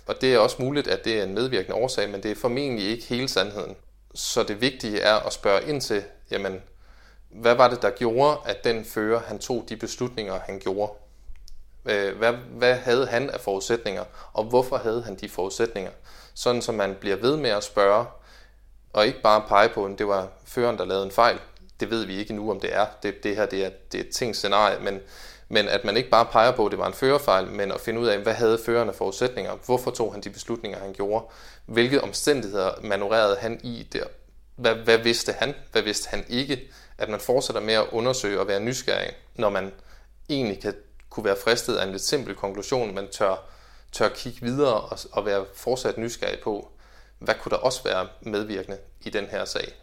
Og 0.08 0.22
det 0.22 0.34
er 0.34 0.40
også 0.40 0.56
muligt, 0.60 0.88
at 0.88 1.06
det 1.06 1.20
er 1.20 1.24
en 1.24 1.34
medvirkende 1.34 1.76
årsag, 1.76 2.10
men 2.10 2.24
det 2.24 2.32
er 2.32 2.36
formentlig 2.36 2.88
ikke 2.88 3.06
hele 3.06 3.28
sandheden. 3.28 3.76
Så 4.16 4.44
det 4.44 4.62
vigtige 4.62 5.00
er 5.00 5.16
at 5.16 5.34
spørge 5.34 5.70
ind 5.70 5.82
til, 5.82 6.04
jamen, 6.32 6.62
hvad 7.30 7.56
var 7.56 7.68
det, 7.68 7.82
der 7.82 7.90
gjorde, 7.90 8.38
at 8.46 8.64
den 8.64 8.86
fører, 8.86 9.20
han 9.20 9.40
tog 9.40 9.66
de 9.70 9.78
beslutninger, 9.78 10.40
han 10.46 10.60
gjorde? 10.60 10.92
Øh, 11.86 12.18
hvad, 12.18 12.34
hvad 12.34 12.76
havde 12.76 13.08
han 13.08 13.30
af 13.30 13.42
forudsætninger, 13.42 14.04
og 14.34 14.44
hvorfor 14.44 14.78
havde 14.78 15.04
han 15.04 15.16
de 15.16 15.30
forudsætninger? 15.30 15.92
Sådan, 16.34 16.62
så 16.62 16.72
man 16.72 16.96
bliver 17.00 17.16
ved 17.16 17.38
med 17.38 17.50
at 17.50 17.64
spørge, 17.64 18.06
og 18.94 19.06
ikke 19.06 19.22
bare 19.22 19.44
pege 19.48 19.70
på, 19.70 19.86
at 19.86 20.00
det 20.00 20.08
var 20.08 20.28
føreren, 20.46 20.78
der 20.78 20.86
lavede 20.86 21.06
en 21.06 21.12
fejl. 21.12 21.40
Det 21.80 21.90
ved 21.90 22.06
vi 22.06 22.18
ikke 22.18 22.34
nu, 22.34 22.52
om 22.52 22.60
det 22.60 22.76
er. 22.76 22.86
Det, 23.04 23.24
det 23.24 23.36
her 23.36 23.46
det 23.46 23.66
er, 23.66 23.70
det 23.92 24.00
er 24.00 24.04
et 24.04 24.10
tænkt 24.10 24.38
scenarie, 24.38 24.80
men, 24.80 25.00
men 25.50 25.68
at 25.68 25.86
man 25.86 25.98
ikke 25.98 26.10
bare 26.10 26.26
peger 26.26 26.52
på, 26.52 26.66
at 26.66 26.72
det 26.72 26.80
var 26.80 26.88
en 26.88 26.94
førerfejl, 26.94 27.48
men 27.48 27.72
at 27.72 27.82
finde 27.82 28.00
ud 28.00 28.08
af, 28.08 28.20
hvad 28.20 28.34
havde 28.34 28.60
føreren 28.66 28.90
af 28.90 28.96
forudsætninger? 28.96 29.58
Hvorfor 29.66 29.92
tog 29.92 30.14
han 30.14 30.22
de 30.22 30.30
beslutninger, 30.30 30.80
han 30.80 30.94
gjorde? 30.94 31.26
Hvilke 31.66 32.04
omstændigheder 32.04 32.72
manøvrerede 32.84 33.38
han 33.40 33.60
i 33.64 33.88
der? 33.94 34.04
Hvad, 34.56 34.76
hvad 34.76 34.98
vidste 34.98 35.34
han? 35.34 35.54
Hvad 35.72 35.82
vidste 35.82 36.10
han 36.10 36.26
ikke? 36.30 36.72
At 37.00 37.10
man 37.10 37.20
fortsætter 37.20 37.62
med 37.62 37.74
at 37.74 37.88
undersøge 37.92 38.40
og 38.40 38.48
være 38.48 38.60
nysgerrig, 38.60 39.12
når 39.36 39.50
man 39.50 39.72
egentlig 40.30 40.62
kan, 40.62 40.76
kunne 41.10 41.26
være 41.26 41.38
fristet 41.44 41.76
af 41.76 41.86
en 41.86 41.92
lidt 41.92 42.02
simpel 42.02 42.36
konklusion, 42.36 42.96
man 42.96 43.08
tør, 43.12 43.36
tør 43.92 44.10
kigge 44.10 44.42
videre 44.42 44.82
og, 44.82 45.00
og 45.12 45.26
være 45.26 45.46
fortsat 45.56 45.98
nysgerrig 45.98 46.40
på, 46.40 46.72
hvad 47.20 47.36
kunne 47.36 47.50
der 47.50 47.58
også 47.58 47.84
være 47.84 48.08
medvirkende 48.22 48.78
i 49.02 49.10
den 49.10 49.26
her 49.26 49.46
sag? 49.46 49.74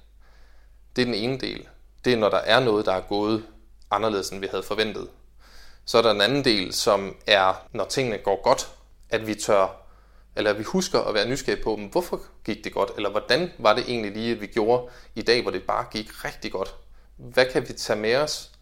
Det 0.96 1.02
er 1.02 1.06
den 1.06 1.14
ene 1.14 1.38
del. 1.38 1.68
Det 2.04 2.12
er, 2.12 2.16
når 2.16 2.28
der 2.28 2.38
er 2.38 2.60
noget, 2.60 2.86
der 2.86 2.92
er 2.92 3.00
gået 3.00 3.44
anderledes, 3.90 4.30
end 4.30 4.40
vi 4.40 4.46
havde 4.46 4.62
forventet. 4.62 5.08
Så 5.84 5.98
er 5.98 6.02
der 6.02 6.10
en 6.10 6.20
anden 6.20 6.44
del, 6.44 6.72
som 6.72 7.16
er, 7.26 7.66
når 7.72 7.84
tingene 7.84 8.18
går 8.18 8.42
godt, 8.42 8.70
at 9.10 9.26
vi 9.26 9.34
tør, 9.34 9.82
eller 10.36 10.50
at 10.50 10.58
vi 10.58 10.62
husker 10.62 11.00
at 11.00 11.14
være 11.14 11.28
nysgerrige 11.28 11.62
på, 11.62 11.76
hvorfor 11.76 12.20
gik 12.44 12.64
det 12.64 12.72
godt, 12.72 12.90
eller 12.96 13.10
hvordan 13.10 13.52
var 13.58 13.74
det 13.74 13.84
egentlig 13.88 14.12
lige, 14.12 14.32
at 14.32 14.40
vi 14.40 14.46
gjorde 14.46 14.88
i 15.14 15.22
dag, 15.22 15.42
hvor 15.42 15.50
det 15.50 15.62
bare 15.62 15.86
gik 15.92 16.24
rigtig 16.24 16.52
godt. 16.52 16.74
Hvad 17.16 17.46
kan 17.52 17.68
vi 17.68 17.72
tage 17.72 17.98
med 17.98 18.16
os 18.16 18.52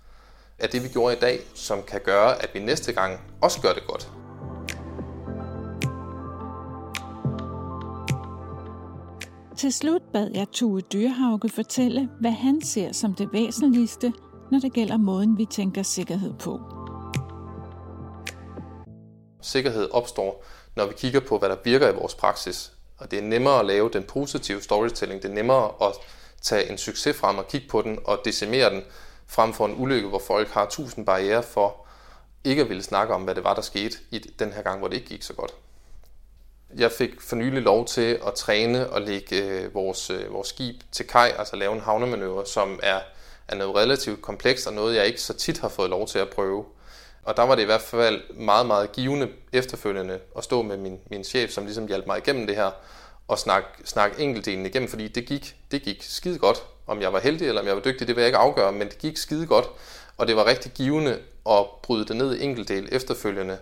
af 0.58 0.68
det, 0.68 0.82
vi 0.82 0.88
gjorde 0.88 1.16
i 1.16 1.18
dag, 1.18 1.40
som 1.54 1.82
kan 1.82 2.00
gøre, 2.04 2.42
at 2.42 2.50
vi 2.54 2.60
næste 2.60 2.92
gang 2.92 3.20
også 3.42 3.60
gør 3.60 3.72
det 3.72 3.86
godt? 3.86 4.10
Til 9.56 9.72
slut 9.72 10.02
bad 10.12 10.30
jeg 10.34 10.46
Tue 10.52 10.80
Dyrhauge 10.80 11.48
fortælle, 11.48 12.08
hvad 12.20 12.30
han 12.30 12.62
ser 12.62 12.92
som 12.92 13.14
det 13.14 13.28
væsentligste, 13.32 14.12
når 14.50 14.58
det 14.58 14.72
gælder 14.72 14.96
måden, 14.96 15.38
vi 15.38 15.44
tænker 15.44 15.82
sikkerhed 15.82 16.34
på. 16.34 16.60
Sikkerhed 19.42 19.88
opstår, 19.90 20.44
når 20.76 20.86
vi 20.86 20.94
kigger 20.96 21.20
på, 21.20 21.38
hvad 21.38 21.48
der 21.48 21.56
virker 21.64 21.88
i 21.88 21.94
vores 21.94 22.14
praksis. 22.14 22.72
Og 22.98 23.10
det 23.10 23.18
er 23.18 23.22
nemmere 23.22 23.60
at 23.60 23.66
lave 23.66 23.90
den 23.92 24.02
positive 24.02 24.62
storytelling. 24.62 25.22
Det 25.22 25.30
er 25.30 25.34
nemmere 25.34 25.70
at 25.80 25.92
tage 26.44 26.70
en 26.70 26.78
succes 26.78 27.16
frem 27.16 27.38
og 27.38 27.48
kigge 27.48 27.68
på 27.68 27.82
den 27.82 27.98
og 28.04 28.20
decimere 28.24 28.70
den, 28.70 28.82
frem 29.26 29.52
for 29.52 29.66
en 29.66 29.74
ulykke, 29.78 30.08
hvor 30.08 30.18
folk 30.18 30.48
har 30.48 30.66
tusind 30.66 31.06
barriere 31.06 31.42
for 31.42 31.84
ikke 32.44 32.62
at 32.62 32.68
ville 32.68 32.82
snakke 32.82 33.14
om, 33.14 33.22
hvad 33.22 33.34
det 33.34 33.44
var, 33.44 33.54
der 33.54 33.62
skete 33.62 33.96
i 34.10 34.18
den 34.18 34.52
her 34.52 34.62
gang, 34.62 34.78
hvor 34.78 34.88
det 34.88 34.96
ikke 34.96 35.08
gik 35.08 35.22
så 35.22 35.32
godt. 35.32 35.54
Jeg 36.76 36.92
fik 36.92 37.20
for 37.20 37.36
nylig 37.36 37.62
lov 37.62 37.86
til 37.86 38.20
at 38.26 38.34
træne 38.34 38.90
og 38.90 39.02
lægge 39.02 39.42
øh, 39.42 39.74
vores, 39.74 40.10
øh, 40.10 40.32
vores 40.32 40.48
skib 40.48 40.76
til 40.92 41.06
kaj, 41.06 41.32
altså 41.38 41.56
lave 41.56 41.72
en 41.72 41.80
havnemanøvre, 41.80 42.46
som 42.46 42.80
er, 42.82 43.00
er 43.48 43.54
noget 43.56 43.76
relativt 43.76 44.22
komplekst 44.22 44.66
og 44.66 44.72
noget, 44.72 44.96
jeg 44.96 45.06
ikke 45.06 45.20
så 45.20 45.34
tit 45.34 45.58
har 45.58 45.68
fået 45.68 45.90
lov 45.90 46.06
til 46.06 46.18
at 46.18 46.30
prøve. 46.30 46.64
Og 47.22 47.36
der 47.36 47.42
var 47.42 47.54
det 47.54 47.62
i 47.62 47.66
hvert 47.66 47.80
fald 47.80 48.34
meget, 48.34 48.66
meget 48.66 48.92
givende 48.92 49.28
efterfølgende 49.52 50.18
at 50.36 50.44
stå 50.44 50.62
med 50.62 50.76
min, 50.76 51.00
min 51.10 51.24
chef, 51.24 51.50
som 51.50 51.64
ligesom 51.64 51.86
hjalp 51.86 52.06
mig 52.06 52.18
igennem 52.18 52.46
det 52.46 52.56
her, 52.56 52.70
og 53.28 53.38
snakke, 53.38 53.68
snakke 53.84 54.22
enkeltdelen 54.22 54.66
igennem, 54.66 54.88
fordi 54.88 55.08
det 55.08 55.26
gik, 55.26 55.56
det 55.70 55.82
gik 55.82 56.02
skide 56.02 56.38
godt. 56.38 56.62
Om 56.86 57.02
jeg 57.02 57.12
var 57.12 57.20
heldig 57.20 57.48
eller 57.48 57.60
om 57.60 57.66
jeg 57.66 57.76
var 57.76 57.82
dygtig, 57.82 58.06
det 58.06 58.16
vil 58.16 58.22
jeg 58.22 58.28
ikke 58.28 58.38
afgøre, 58.38 58.72
men 58.72 58.88
det 58.88 58.98
gik 58.98 59.16
skide 59.16 59.46
godt. 59.46 59.66
Og 60.16 60.26
det 60.26 60.36
var 60.36 60.46
rigtig 60.46 60.72
givende 60.72 61.18
at 61.50 61.66
bryde 61.82 62.04
det 62.04 62.16
ned 62.16 62.34
i 62.34 62.44
enkeltdel 62.44 62.88
efterfølgende, 62.92 63.58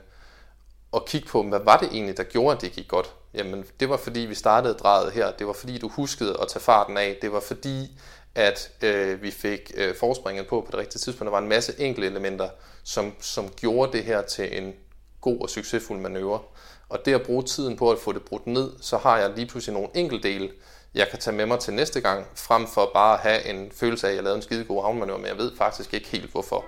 og 0.92 1.06
kigge 1.06 1.28
på, 1.28 1.42
hvad 1.42 1.60
var 1.64 1.76
det 1.76 1.88
egentlig, 1.92 2.16
der 2.16 2.22
gjorde, 2.22 2.56
at 2.56 2.62
det 2.62 2.72
gik 2.72 2.88
godt? 2.88 3.12
Jamen, 3.34 3.64
det 3.80 3.88
var 3.88 3.96
fordi, 3.96 4.20
vi 4.20 4.34
startede 4.34 4.74
drejet 4.74 5.12
her. 5.12 5.30
Det 5.30 5.46
var 5.46 5.52
fordi, 5.52 5.78
du 5.78 5.88
huskede 5.88 6.36
at 6.42 6.48
tage 6.48 6.62
farten 6.62 6.96
af. 6.96 7.18
Det 7.22 7.32
var 7.32 7.40
fordi, 7.40 8.00
at 8.34 8.70
øh, 8.82 9.22
vi 9.22 9.30
fik 9.30 9.72
øh, 9.76 9.94
forspringet 9.96 10.46
på 10.46 10.60
på 10.60 10.66
det 10.70 10.78
rigtige 10.78 10.98
tidspunkt. 10.98 11.26
Der 11.26 11.30
var 11.30 11.38
en 11.38 11.48
masse 11.48 11.74
enkelte 11.78 12.08
elementer, 12.08 12.48
som, 12.82 13.12
som 13.20 13.48
gjorde 13.48 13.92
det 13.92 14.04
her 14.04 14.22
til 14.22 14.62
en 14.62 14.74
god 15.20 15.40
og 15.40 15.50
succesfuld 15.50 16.00
manøvre. 16.00 16.40
Og 16.92 16.98
det 17.04 17.14
at 17.14 17.22
bruge 17.22 17.42
tiden 17.42 17.76
på 17.76 17.90
at 17.90 17.98
få 17.98 18.12
det 18.12 18.22
brudt 18.22 18.46
ned, 18.46 18.70
så 18.80 18.96
har 18.96 19.18
jeg 19.18 19.30
lige 19.36 19.46
pludselig 19.46 19.74
nogle 19.74 19.88
enkelte 19.94 20.28
dele, 20.28 20.50
jeg 20.94 21.08
kan 21.10 21.18
tage 21.18 21.36
med 21.36 21.46
mig 21.46 21.58
til 21.58 21.74
næste 21.74 22.00
gang, 22.00 22.26
frem 22.34 22.66
for 22.66 22.90
bare 22.94 23.14
at 23.14 23.20
have 23.20 23.46
en 23.46 23.70
følelse 23.72 24.06
af, 24.06 24.10
at 24.10 24.16
jeg 24.16 24.24
lavede 24.24 24.36
en 24.36 24.42
skide 24.42 24.64
god 24.64 24.82
havnmanøvre, 24.82 25.18
men 25.18 25.28
jeg 25.28 25.36
ved 25.36 25.56
faktisk 25.56 25.94
ikke 25.94 26.08
helt 26.08 26.30
hvorfor. 26.30 26.64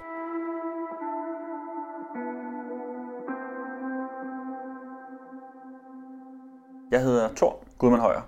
Jeg 6.91 7.03
hedder 7.03 7.29
Thor 7.37 7.65
Gudman 7.79 8.01
Højer. 8.01 8.23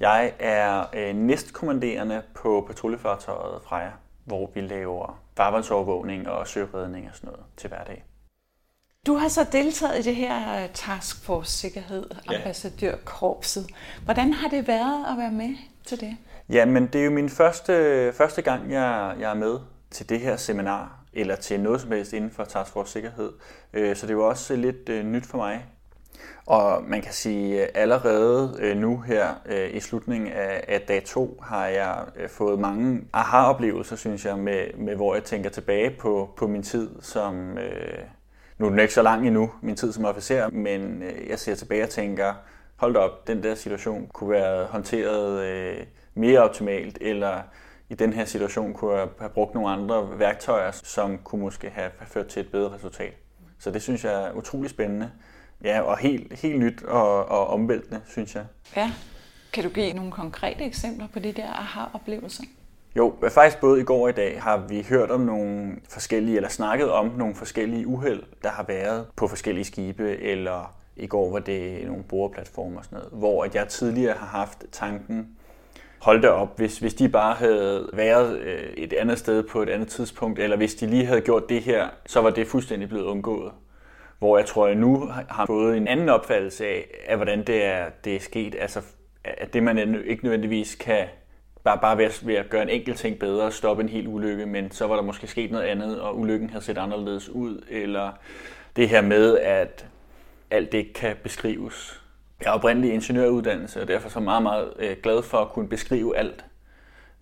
Jeg 0.00 0.32
er 0.38 0.84
øh, 0.94 1.14
næstkommanderende 1.14 2.22
på 2.34 2.64
patruljefartøjet 2.66 3.62
Freja, 3.62 3.90
hvor 4.24 4.50
vi 4.54 4.60
laver 4.60 5.22
farvandsovervågning 5.36 6.28
og 6.28 6.48
søredning 6.48 7.08
og 7.10 7.16
sådan 7.16 7.30
noget 7.30 7.44
til 7.56 7.68
hverdag. 7.68 8.04
Du 9.06 9.14
har 9.14 9.28
så 9.28 9.46
deltaget 9.52 9.98
i 9.98 10.02
det 10.02 10.16
her 10.16 10.62
øh, 10.62 10.68
Task 10.74 11.24
Force 11.24 11.52
Sikkerhed, 11.52 12.06
ja. 12.30 12.36
ambassadørkorpset. 12.36 13.66
Hvordan 14.04 14.32
har 14.32 14.48
det 14.48 14.68
været 14.68 15.04
at 15.12 15.18
være 15.18 15.32
med 15.32 15.54
til 15.84 16.00
det? 16.00 16.16
Ja, 16.48 16.64
men 16.64 16.86
det 16.86 17.00
er 17.00 17.04
jo 17.04 17.10
min 17.10 17.28
første, 17.28 18.12
første 18.12 18.42
gang, 18.42 18.72
jeg, 18.72 19.16
jeg 19.20 19.30
er 19.30 19.34
med 19.34 19.58
til 19.90 20.08
det 20.08 20.20
her 20.20 20.36
seminar, 20.36 21.00
eller 21.12 21.36
til 21.36 21.60
noget 21.60 21.80
som 21.80 21.92
helst 21.92 22.12
inden 22.12 22.30
for 22.30 22.44
Task 22.44 22.72
Force 22.72 22.92
Sikkerhed. 22.92 23.32
Øh, 23.72 23.96
så 23.96 24.06
det 24.06 24.12
er 24.12 24.16
jo 24.16 24.28
også 24.28 24.56
lidt 24.56 24.88
øh, 24.88 25.04
nyt 25.04 25.26
for 25.26 25.38
mig. 25.38 25.64
Og 26.46 26.84
man 26.84 27.02
kan 27.02 27.12
sige, 27.12 27.76
allerede 27.76 28.74
nu 28.76 28.98
her 29.00 29.34
i 29.70 29.80
slutningen 29.80 30.32
af, 30.32 30.64
af 30.68 30.80
dag 30.80 31.04
2 31.04 31.40
har 31.42 31.66
jeg 31.66 31.96
fået 32.28 32.58
mange 32.58 33.00
aha-oplevelser, 33.12 33.96
synes 33.96 34.24
jeg, 34.24 34.38
med, 34.38 34.74
med 34.76 34.96
hvor 34.96 35.14
jeg 35.14 35.24
tænker 35.24 35.50
tilbage 35.50 35.90
på, 35.90 36.30
på 36.36 36.46
min 36.46 36.62
tid 36.62 36.90
som, 37.02 37.58
øh, 37.58 37.98
nu 38.58 38.66
er 38.66 38.70
den 38.70 38.78
ikke 38.78 38.94
så 38.94 39.02
lang 39.02 39.26
endnu, 39.26 39.50
min 39.62 39.76
tid 39.76 39.92
som 39.92 40.04
officer, 40.04 40.50
men 40.50 41.02
øh, 41.02 41.28
jeg 41.28 41.38
ser 41.38 41.54
tilbage 41.54 41.82
og 41.82 41.88
tænker, 41.88 42.34
hold 42.76 42.96
op, 42.96 43.26
den 43.26 43.42
der 43.42 43.54
situation 43.54 44.06
kunne 44.12 44.30
være 44.30 44.66
håndteret 44.66 45.44
øh, 45.44 45.86
mere 46.14 46.40
optimalt, 46.40 46.98
eller 47.00 47.40
i 47.88 47.94
den 47.94 48.12
her 48.12 48.24
situation 48.24 48.74
kunne 48.74 48.94
jeg 48.94 49.08
have 49.18 49.30
brugt 49.30 49.54
nogle 49.54 49.70
andre 49.70 50.18
værktøjer, 50.18 50.70
som 50.70 51.18
kunne 51.18 51.40
måske 51.40 51.70
have 51.70 51.90
ført 52.06 52.26
til 52.26 52.40
et 52.40 52.50
bedre 52.50 52.74
resultat. 52.74 53.12
Så 53.58 53.70
det 53.70 53.82
synes 53.82 54.04
jeg 54.04 54.24
er 54.28 54.32
utrolig 54.32 54.70
spændende. 54.70 55.10
Ja, 55.64 55.80
og 55.80 55.98
helt, 55.98 56.40
helt 56.40 56.58
nyt 56.58 56.82
og, 56.82 57.28
og 57.28 57.46
omvæltende, 57.46 58.00
synes 58.08 58.34
jeg. 58.34 58.44
Ja. 58.76 58.92
Kan 59.52 59.64
du 59.64 59.70
give 59.70 59.92
nogle 59.92 60.12
konkrete 60.12 60.64
eksempler 60.64 61.08
på 61.12 61.18
de 61.18 61.32
der 61.32 61.52
aha-oplevelser? 61.52 62.44
Jo, 62.96 63.14
faktisk 63.28 63.60
både 63.60 63.80
i 63.80 63.84
går 63.84 64.02
og 64.02 64.08
i 64.08 64.12
dag 64.12 64.42
har 64.42 64.56
vi 64.68 64.86
hørt 64.88 65.10
om 65.10 65.20
nogle 65.20 65.76
forskellige, 65.88 66.36
eller 66.36 66.48
snakket 66.48 66.90
om 66.90 67.12
nogle 67.16 67.34
forskellige 67.34 67.86
uheld, 67.86 68.22
der 68.42 68.48
har 68.48 68.62
været 68.62 69.06
på 69.16 69.28
forskellige 69.28 69.64
skibe, 69.64 70.18
eller 70.18 70.76
i 70.96 71.06
går 71.06 71.32
var 71.32 71.38
det 71.38 71.86
nogle 71.86 72.04
boreplatformer 72.04 72.78
og 72.78 72.84
sådan 72.84 72.98
noget, 72.98 73.12
hvor 73.12 73.44
at 73.44 73.54
jeg 73.54 73.68
tidligere 73.68 74.14
har 74.14 74.26
haft 74.26 74.64
tanken, 74.72 75.28
hold 75.98 76.22
da 76.22 76.28
op, 76.28 76.56
hvis, 76.56 76.78
hvis 76.78 76.94
de 76.94 77.08
bare 77.08 77.34
havde 77.34 77.88
været 77.92 78.38
øh, 78.38 78.72
et 78.76 78.92
andet 78.92 79.18
sted 79.18 79.42
på 79.42 79.62
et 79.62 79.68
andet 79.68 79.88
tidspunkt, 79.88 80.38
eller 80.38 80.56
hvis 80.56 80.74
de 80.74 80.86
lige 80.86 81.06
havde 81.06 81.20
gjort 81.20 81.48
det 81.48 81.62
her, 81.62 81.88
så 82.06 82.20
var 82.20 82.30
det 82.30 82.46
fuldstændig 82.46 82.88
blevet 82.88 83.04
undgået. 83.04 83.52
Hvor 84.18 84.38
jeg 84.38 84.46
tror, 84.46 84.66
jeg 84.66 84.76
nu 84.76 85.10
har 85.28 85.46
fået 85.46 85.76
en 85.76 85.88
anden 85.88 86.08
opfattelse 86.08 86.66
af, 86.66 86.86
af 87.08 87.16
hvordan 87.16 87.44
det 87.44 87.64
er, 87.64 87.84
det 88.04 88.16
er 88.16 88.20
sket. 88.20 88.56
Altså, 88.60 88.82
at 89.24 89.52
det 89.52 89.62
man 89.62 90.04
ikke 90.06 90.24
nødvendigvis 90.24 90.74
kan 90.74 91.06
bare, 91.66 91.78
bare 91.78 91.98
ved, 91.98 92.04
at, 92.04 92.26
ved 92.26 92.34
at 92.34 92.50
gøre 92.50 92.62
en 92.62 92.68
enkelt 92.68 92.98
ting 92.98 93.18
bedre, 93.18 93.52
stoppe 93.52 93.82
en 93.82 93.88
hel 93.88 94.08
ulykke, 94.08 94.46
men 94.46 94.70
så 94.70 94.86
var 94.86 94.96
der 94.96 95.02
måske 95.02 95.26
sket 95.26 95.50
noget 95.50 95.64
andet, 95.64 96.00
og 96.00 96.18
ulykken 96.18 96.50
havde 96.50 96.64
set 96.64 96.78
anderledes 96.78 97.28
ud, 97.28 97.64
eller 97.70 98.12
det 98.76 98.88
her 98.88 99.00
med, 99.00 99.38
at 99.38 99.86
alt 100.50 100.72
det 100.72 100.92
kan 100.92 101.16
beskrives. 101.22 102.02
Jeg 102.40 102.46
er 102.46 102.52
oprindelig 102.52 102.92
ingeniøruddannelse, 102.92 103.82
og 103.82 103.88
derfor 103.88 104.08
så 104.08 104.20
meget, 104.20 104.42
meget 104.42 104.72
øh, 104.78 104.96
glad 105.02 105.22
for 105.22 105.38
at 105.38 105.48
kunne 105.48 105.68
beskrive 105.68 106.16
alt. 106.16 106.44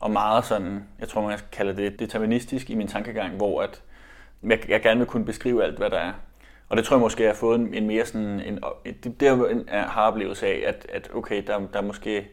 Og 0.00 0.11
meget 0.11 0.44
sådan, 0.44 0.85
jeg 1.00 1.09
tror 1.09 1.22
man 1.22 1.38
kalder 1.52 1.72
det 1.72 1.98
deterministisk 1.98 2.70
i 2.70 2.74
min 2.74 2.88
tankegang, 2.88 3.37
hvor 3.37 3.62
at 3.62 3.83
jeg, 4.42 4.68
jeg 4.68 4.83
gerne 4.83 4.98
vil 4.98 5.07
kunne 5.07 5.24
beskrive 5.24 5.64
alt, 5.64 5.78
hvad 5.78 5.90
der 5.90 5.98
er. 5.98 6.12
Og 6.68 6.76
det 6.76 6.85
tror 6.85 6.96
jeg 6.96 7.00
måske, 7.00 7.22
jeg 7.22 7.30
har 7.30 7.37
fået 7.37 7.61
en, 7.61 7.74
en 7.74 7.87
mere 7.87 8.07
sådan, 8.07 8.40
en, 8.40 8.61
det, 8.85 9.20
det 9.20 9.26
jeg 9.26 9.85
har 9.88 10.11
oplevelse 10.11 10.46
af, 10.46 10.62
at, 10.66 10.87
at 10.92 11.11
okay, 11.14 11.42
der, 11.46 11.59
der 11.72 11.78
er 11.78 11.83
måske, 11.83 12.28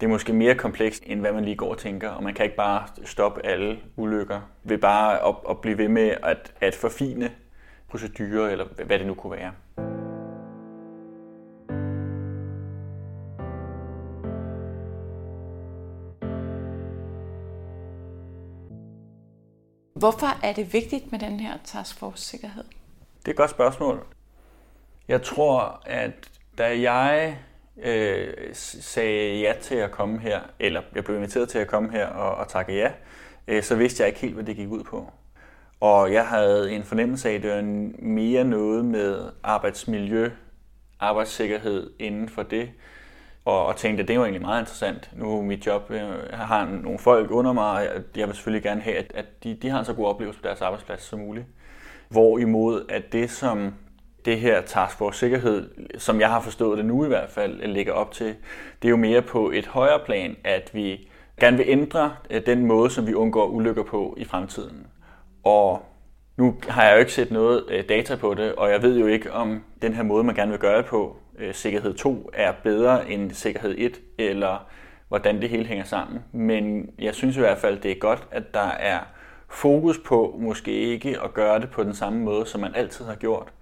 det 0.00 0.06
er 0.06 0.10
måske 0.10 0.32
mere 0.32 0.54
komplekst, 0.54 1.02
end 1.06 1.20
hvad 1.20 1.32
man 1.32 1.44
lige 1.44 1.56
går 1.56 1.70
og 1.70 1.78
tænker, 1.78 2.08
og 2.08 2.22
man 2.22 2.34
kan 2.34 2.44
ikke 2.44 2.56
bare 2.56 2.86
stoppe 3.04 3.46
alle 3.46 3.78
ulykker 3.96 4.40
ved 4.62 4.78
bare 4.78 5.28
at, 5.28 5.34
at 5.50 5.60
blive 5.60 5.78
ved 5.78 5.88
med 5.88 6.14
at, 6.22 6.52
at 6.60 6.74
forfine 6.74 7.32
procedurer, 7.88 8.48
eller 8.48 8.64
hvad 8.84 8.98
det 8.98 9.06
nu 9.06 9.14
kunne 9.14 9.36
være. 9.36 9.52
Hvorfor 19.94 20.44
er 20.46 20.52
det 20.52 20.72
vigtigt 20.72 21.12
med 21.12 21.18
den 21.18 21.40
her 21.40 21.58
taskforce-sikkerhed? 21.64 22.64
Det 23.18 23.28
er 23.28 23.30
et 23.30 23.36
godt 23.36 23.50
spørgsmål. 23.50 24.06
Jeg 25.08 25.22
tror, 25.22 25.82
at 25.86 26.30
da 26.58 26.80
jeg 26.80 27.38
øh, 27.82 28.28
sagde 28.52 29.40
ja 29.40 29.52
til 29.60 29.74
at 29.74 29.90
komme 29.90 30.18
her, 30.18 30.40
eller 30.58 30.82
jeg 30.94 31.04
blev 31.04 31.16
inviteret 31.16 31.48
til 31.48 31.58
at 31.58 31.66
komme 31.66 31.92
her 31.92 32.06
og, 32.06 32.34
og 32.34 32.48
takke 32.48 32.76
ja, 32.76 32.92
øh, 33.48 33.62
så 33.62 33.76
vidste 33.76 34.02
jeg 34.02 34.08
ikke 34.08 34.20
helt, 34.20 34.34
hvad 34.34 34.44
det 34.44 34.56
gik 34.56 34.68
ud 34.68 34.84
på. 34.84 35.12
Og 35.80 36.12
jeg 36.12 36.26
havde 36.26 36.72
en 36.72 36.82
fornemmelse 36.82 37.30
af, 37.30 37.34
at 37.34 37.42
det 37.42 37.50
var 37.50 37.62
mere 37.98 38.44
noget 38.44 38.84
med 38.84 39.30
arbejdsmiljø, 39.42 40.30
arbejdssikkerhed 41.00 41.90
inden 41.98 42.28
for 42.28 42.42
det, 42.42 42.70
og, 43.44 43.66
og 43.66 43.76
tænkte, 43.76 44.02
at 44.02 44.08
det 44.08 44.18
var 44.18 44.24
egentlig 44.24 44.42
meget 44.42 44.60
interessant. 44.60 45.10
Nu 45.16 45.38
er 45.38 45.42
mit 45.42 45.66
job, 45.66 45.90
jeg 45.90 46.38
har 46.38 46.64
nogle 46.64 46.98
folk 46.98 47.30
under 47.30 47.52
mig, 47.52 47.92
og 47.92 48.02
jeg 48.16 48.26
vil 48.26 48.34
selvfølgelig 48.34 48.62
gerne 48.62 48.80
have, 48.80 48.96
at, 48.96 49.12
at 49.14 49.44
de, 49.44 49.54
de 49.54 49.68
har 49.68 49.78
en 49.78 49.84
så 49.84 49.94
god 49.94 50.06
oplevelse 50.06 50.40
på 50.40 50.46
deres 50.46 50.60
arbejdsplads 50.60 51.02
som 51.02 51.18
muligt. 51.18 51.46
Hvorimod 52.08 52.84
at 52.88 53.12
det, 53.12 53.30
som 53.30 53.74
det 54.24 54.40
her 54.40 54.60
Task 54.60 54.96
Force 54.96 55.18
Sikkerhed, 55.18 55.70
som 55.98 56.20
jeg 56.20 56.28
har 56.28 56.40
forstået 56.40 56.78
det 56.78 56.86
nu 56.86 57.04
i 57.04 57.08
hvert 57.08 57.30
fald, 57.30 57.66
ligger 57.66 57.92
op 57.92 58.12
til, 58.12 58.26
det 58.82 58.88
er 58.88 58.90
jo 58.90 58.96
mere 58.96 59.22
på 59.22 59.50
et 59.50 59.66
højere 59.66 60.00
plan, 60.06 60.36
at 60.44 60.70
vi 60.74 61.08
gerne 61.40 61.56
vil 61.56 61.66
ændre 61.68 62.12
øh, 62.30 62.46
den 62.46 62.66
måde, 62.66 62.90
som 62.90 63.06
vi 63.06 63.14
undgår 63.14 63.46
ulykker 63.46 63.82
på 63.82 64.14
i 64.18 64.24
fremtiden. 64.24 64.86
Og 65.44 65.82
nu 66.36 66.56
har 66.68 66.84
jeg 66.84 66.94
jo 66.94 66.98
ikke 66.98 67.12
set 67.12 67.30
noget 67.30 67.64
øh, 67.68 67.84
data 67.88 68.16
på 68.16 68.34
det, 68.34 68.54
og 68.54 68.70
jeg 68.70 68.82
ved 68.82 68.98
jo 68.98 69.06
ikke, 69.06 69.32
om 69.32 69.64
den 69.82 69.94
her 69.94 70.02
måde, 70.02 70.24
man 70.24 70.34
gerne 70.34 70.50
vil 70.50 70.60
gøre 70.60 70.78
det 70.78 70.86
på, 70.86 71.16
øh, 71.38 71.54
sikkerhed 71.54 71.94
2, 71.94 72.30
er 72.32 72.52
bedre 72.52 73.10
end 73.10 73.30
sikkerhed 73.30 73.74
1, 73.78 74.00
eller 74.18 74.66
hvordan 75.08 75.40
det 75.40 75.50
hele 75.50 75.64
hænger 75.64 75.84
sammen. 75.84 76.20
Men 76.32 76.90
jeg 76.98 77.14
synes 77.14 77.36
i 77.36 77.40
hvert 77.40 77.58
fald, 77.58 77.80
det 77.80 77.90
er 77.90 77.98
godt, 77.98 78.26
at 78.30 78.54
der 78.54 78.70
er 78.70 78.98
fokus 79.48 79.98
på 79.98 80.36
måske 80.38 80.72
ikke 80.72 81.18
at 81.24 81.34
gøre 81.34 81.60
det 81.60 81.70
på 81.70 81.84
den 81.84 81.94
samme 81.94 82.18
måde, 82.20 82.46
som 82.46 82.60
man 82.60 82.74
altid 82.74 83.04
har 83.04 83.14
gjort. 83.14 83.52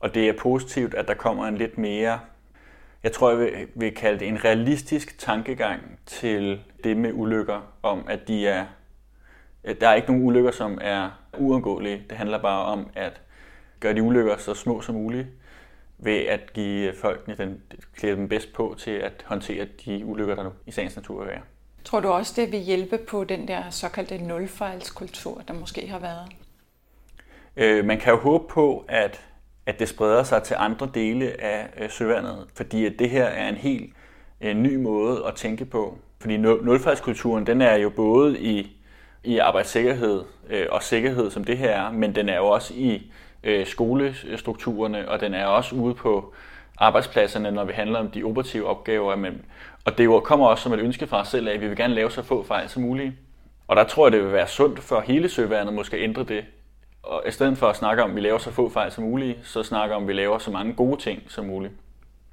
Og 0.00 0.14
det 0.14 0.28
er 0.28 0.32
positivt, 0.32 0.94
at 0.94 1.08
der 1.08 1.14
kommer 1.14 1.46
en 1.46 1.56
lidt 1.56 1.78
mere, 1.78 2.20
jeg 3.02 3.12
tror, 3.12 3.30
jeg 3.30 3.38
vil, 3.38 3.68
vil 3.74 3.94
kalde 3.94 4.20
det 4.20 4.28
en 4.28 4.44
realistisk 4.44 5.18
tankegang 5.18 5.80
til 6.06 6.60
det 6.84 6.96
med 6.96 7.12
ulykker, 7.14 7.60
om 7.82 8.04
at 8.08 8.28
de 8.28 8.46
er, 8.48 8.66
der 9.80 9.88
er 9.88 9.94
ikke 9.94 10.08
nogen 10.08 10.26
ulykker, 10.26 10.50
som 10.50 10.78
er 10.80 11.10
uundgåelige. 11.38 12.04
Det 12.10 12.18
handler 12.18 12.42
bare 12.42 12.64
om 12.64 12.90
at 12.94 13.20
gøre 13.80 13.94
de 13.94 14.02
ulykker 14.02 14.36
så 14.36 14.54
små 14.54 14.80
som 14.80 14.94
muligt, 14.94 15.26
ved 15.98 16.18
at 16.18 16.52
give 16.52 16.94
folkene 16.94 17.36
den, 17.36 17.62
klæde 17.96 18.16
dem 18.16 18.28
bedst 18.28 18.52
på 18.52 18.74
til 18.78 18.90
at 18.90 19.24
håndtere 19.26 19.66
de 19.84 20.04
ulykker, 20.04 20.34
der 20.34 20.42
nu 20.42 20.50
i 20.66 20.70
sagens 20.70 20.96
natur 20.96 21.24
være. 21.24 21.40
Tror 21.84 22.00
du 22.00 22.08
også, 22.08 22.32
det 22.36 22.52
vil 22.52 22.60
hjælpe 22.60 22.98
på 22.98 23.24
den 23.24 23.48
der 23.48 23.70
såkaldte 23.70 24.18
nulfejlskultur, 24.18 25.42
der 25.48 25.54
måske 25.54 25.88
har 25.88 25.98
været? 25.98 26.28
Øh, 27.56 27.84
man 27.84 27.98
kan 27.98 28.12
jo 28.12 28.18
håbe 28.18 28.48
på, 28.48 28.84
at, 28.88 29.24
at 29.70 29.78
det 29.78 29.88
spreder 29.88 30.22
sig 30.22 30.42
til 30.42 30.56
andre 30.58 30.88
dele 30.94 31.40
af 31.42 31.68
øh, 31.80 31.90
søvandet, 31.90 32.46
fordi 32.54 32.86
at 32.86 32.92
det 32.98 33.10
her 33.10 33.24
er 33.24 33.48
en 33.48 33.54
helt 33.54 33.92
øh, 34.40 34.56
ny 34.56 34.76
måde 34.76 35.22
at 35.26 35.34
tænke 35.34 35.64
på. 35.64 35.98
Fordi 36.20 36.36
nulfejlskulturen, 36.36 37.46
den 37.46 37.62
er 37.62 37.76
jo 37.76 37.90
både 37.90 38.40
i, 38.40 38.76
i 39.24 39.38
arbejdssikkerhed 39.38 40.22
øh, 40.50 40.66
og 40.70 40.82
sikkerhed, 40.82 41.30
som 41.30 41.44
det 41.44 41.58
her 41.58 41.70
er, 41.70 41.92
men 41.92 42.14
den 42.14 42.28
er 42.28 42.36
jo 42.36 42.46
også 42.46 42.74
i 42.74 43.12
øh, 43.44 43.66
skolestrukturerne, 43.66 45.08
og 45.08 45.20
den 45.20 45.34
er 45.34 45.46
også 45.46 45.74
ude 45.74 45.94
på 45.94 46.34
arbejdspladserne, 46.78 47.50
når 47.50 47.64
vi 47.64 47.72
handler 47.72 47.98
om 47.98 48.10
de 48.10 48.24
operative 48.24 48.66
opgaver. 48.66 49.16
Men, 49.16 49.42
og 49.84 49.98
det 49.98 50.22
kommer 50.24 50.46
også 50.46 50.62
som 50.62 50.72
et 50.72 50.80
ønske 50.80 51.06
fra 51.06 51.20
os 51.20 51.28
selv 51.28 51.48
af, 51.48 51.52
at 51.52 51.60
vi 51.60 51.68
vil 51.68 51.76
gerne 51.76 51.94
lave 51.94 52.10
så 52.10 52.22
få 52.22 52.44
fejl 52.44 52.68
som 52.68 52.82
muligt. 52.82 53.12
Og 53.68 53.76
der 53.76 53.84
tror 53.84 54.06
jeg, 54.06 54.12
det 54.12 54.24
vil 54.24 54.32
være 54.32 54.48
sundt 54.48 54.78
for 54.78 55.00
hele 55.00 55.28
søværnet 55.28 55.74
måske 55.74 55.96
at 55.96 56.02
ændre 56.02 56.24
det. 56.24 56.44
Og 57.02 57.22
i 57.28 57.30
stedet 57.30 57.58
for 57.58 57.66
at 57.66 57.76
snakke 57.76 58.02
om, 58.02 58.10
at 58.10 58.16
vi 58.16 58.20
laver 58.20 58.38
så 58.38 58.50
få 58.50 58.68
fejl 58.68 58.92
som 58.92 59.04
muligt, 59.04 59.38
så 59.46 59.62
snakker 59.62 59.96
om, 59.96 60.02
at 60.02 60.08
vi 60.08 60.12
laver 60.12 60.38
så 60.38 60.50
mange 60.50 60.72
gode 60.72 61.00
ting 61.00 61.22
som 61.28 61.44
muligt. 61.44 61.72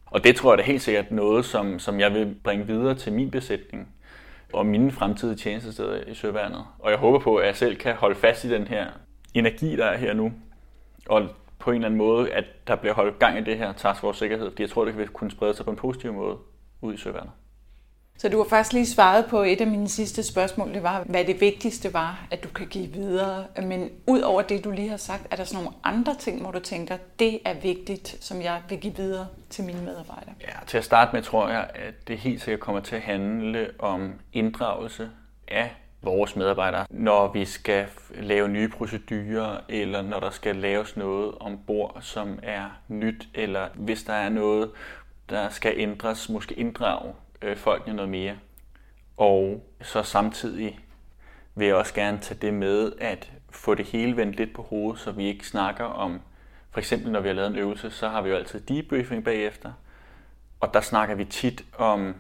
Og 0.06 0.24
det 0.24 0.36
tror 0.36 0.52
jeg 0.52 0.58
da 0.58 0.64
helt 0.64 0.82
sikkert 0.82 1.12
noget, 1.12 1.46
som, 1.46 1.80
som 1.80 2.00
jeg 2.00 2.14
vil 2.14 2.36
bringe 2.44 2.68
videre 2.68 2.96
til 2.96 3.14
min 3.14 3.32
besætning 3.32 3.88
og 4.54 4.66
mine 4.66 4.92
fremtidige 4.92 5.36
tjenestesteder 5.36 6.04
i 6.08 6.14
søværnet. 6.14 6.66
Og 6.80 6.92
jeg 6.92 7.00
håber 7.00 7.20
på, 7.20 7.36
at 7.36 7.48
jeg 7.48 7.56
selv 7.56 7.76
kan 7.76 7.96
holde 7.96 8.16
fast 8.16 8.44
i 8.44 8.50
den 8.50 8.68
her 8.68 8.88
energi, 9.34 9.76
der 9.76 9.86
er 9.86 9.98
her 9.98 10.14
nu, 10.14 10.32
og 11.10 11.30
på 11.60 11.72
en 11.72 11.76
eller 11.76 11.86
anden 11.86 11.98
måde, 11.98 12.34
at 12.34 12.46
der 12.68 12.76
bliver 12.76 12.94
holdt 12.94 13.20
gang 13.20 13.38
i 13.38 13.44
det 13.44 13.58
her 13.58 13.74
task 13.74 14.00
force 14.02 14.20
sikkerhed, 14.20 14.50
fordi 14.50 14.64
jeg 14.64 14.70
tror, 14.70 14.86
det 14.86 14.94
kan 14.94 15.08
kunne 15.08 15.32
sprede 15.32 15.54
sig 15.54 15.66
på 15.66 15.72
en 15.72 15.78
positiv 15.78 16.14
måde 16.14 16.38
ud 16.82 16.94
i 16.94 16.98
søværnet. 16.98 17.32
Så 18.18 18.30
du 18.30 18.38
har 18.38 18.46
faktisk 18.50 18.74
lige 18.74 18.86
svaret 18.86 19.26
på 19.26 19.44
et 19.44 19.62
af 19.62 19.68
mine 19.68 19.90
sidste 19.90 20.24
spørgsmål, 20.24 20.74
det 20.74 20.84
var, 20.84 21.04
hvad 21.04 21.26
det 21.26 21.42
vigtigste 21.42 21.94
var, 21.94 22.28
at 22.32 22.44
du 22.44 22.50
kan 22.50 22.68
give 22.68 22.88
videre. 22.88 23.46
Men 23.64 23.90
ud 24.08 24.22
over 24.22 24.42
det, 24.42 24.64
du 24.64 24.72
lige 24.72 24.90
har 24.90 24.98
sagt, 24.98 25.28
er 25.32 25.36
der 25.36 25.44
sådan 25.44 25.64
nogle 25.64 25.78
andre 25.84 26.16
ting, 26.16 26.42
hvor 26.42 26.52
du 26.52 26.60
tænker, 26.60 26.98
det 27.20 27.40
er 27.46 27.54
vigtigt, 27.54 28.18
som 28.22 28.42
jeg 28.42 28.62
vil 28.70 28.80
give 28.80 28.96
videre 28.96 29.28
til 29.50 29.64
mine 29.64 29.82
medarbejdere? 29.82 30.34
Ja, 30.42 30.54
til 30.68 30.78
at 30.78 30.84
starte 30.84 31.12
med 31.14 31.22
tror 31.22 31.50
jeg, 31.50 31.70
at 31.76 32.08
det 32.08 32.18
helt 32.18 32.42
sikkert 32.42 32.60
kommer 32.60 32.82
til 32.82 32.96
at 32.96 33.02
handle 33.02 33.70
om 33.80 34.14
inddragelse 34.34 35.10
af 35.48 35.76
vores 36.02 36.36
medarbejdere, 36.36 36.86
når 36.90 37.32
vi 37.32 37.46
skal 37.46 37.86
lave 38.16 38.48
nye 38.48 38.70
procedurer, 38.70 39.58
eller 39.70 40.02
når 40.02 40.20
der 40.20 40.30
skal 40.30 40.56
laves 40.56 40.98
noget 40.98 41.32
ombord, 41.40 41.98
som 42.02 42.40
er 42.44 42.80
nyt, 42.88 43.28
eller 43.34 43.68
hvis 43.74 44.04
der 44.04 44.14
er 44.14 44.30
noget, 44.30 44.72
der 45.30 45.50
skal 45.50 45.74
ændres, 45.78 46.30
måske 46.30 46.56
inddrage 46.56 47.14
øh, 47.41 47.58
folkene 47.58 47.95
noget 47.95 48.10
mere. 48.10 48.38
Og 49.17 49.67
så 49.82 50.04
samtidig 50.04 50.80
vil 51.56 51.67
jeg 51.67 51.76
også 51.76 51.93
gerne 51.93 52.19
tage 52.19 52.39
det 52.41 52.54
med 52.54 52.91
at 53.00 53.32
få 53.50 53.76
det 53.76 53.86
hele 53.86 54.17
vendt 54.17 54.36
lidt 54.36 54.54
på 54.54 54.62
hovedet, 54.62 55.02
så 55.02 55.12
vi 55.12 55.26
ikke 55.26 55.47
snakker 55.47 55.84
om, 55.84 56.21
for 56.71 56.80
eksempel 56.80 57.12
når 57.12 57.19
vi 57.19 57.28
har 57.28 57.36
lavet 57.36 57.50
en 57.52 57.58
øvelse, 57.58 57.91
så 57.91 58.10
har 58.10 58.21
vi 58.21 58.30
jo 58.30 58.36
altid 58.36 58.60
debriefing 58.60 59.23
bagefter, 59.23 59.73
og 60.60 60.73
der 60.73 60.82
snakker 60.82 61.15
vi 61.15 61.26
tit 61.26 61.65
om, 61.78 62.15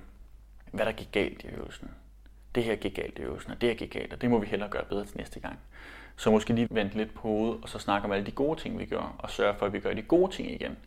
hvad 0.71 0.85
der 0.85 0.91
gik 0.91 1.11
galt 1.11 1.43
i 1.43 1.47
øvelsen 1.47 1.89
det 2.57 2.65
her 2.65 2.75
gik 2.75 2.95
galt 2.95 3.19
i 3.19 3.21
øvelsen, 3.21 3.51
og 3.51 3.61
det 3.61 3.69
her 3.69 3.75
gik 3.75 3.91
galt, 3.91 4.13
og 4.13 4.21
det 4.21 4.29
må 4.29 4.39
vi 4.39 4.47
hellere 4.47 4.69
gøre 4.69 4.85
bedre 4.89 5.05
til 5.05 5.17
næste 5.17 5.39
gang. 5.39 5.59
Så 6.15 6.31
måske 6.31 6.53
lige 6.53 6.67
vente 6.71 6.97
lidt 6.97 7.13
på 7.13 7.21
hovedet, 7.21 7.59
og 7.63 7.69
så 7.69 7.79
snakke 7.79 8.05
om 8.05 8.11
alle 8.11 8.25
de 8.25 8.31
gode 8.31 8.59
ting, 8.59 8.79
vi 8.79 8.85
gør, 8.85 9.15
og 9.19 9.29
sørge 9.29 9.55
for, 9.59 9.65
at 9.65 9.73
vi 9.73 9.79
gør 9.79 9.93
de 9.93 10.01
gode 10.01 10.31
ting 10.31 10.51
igen, 10.51 10.77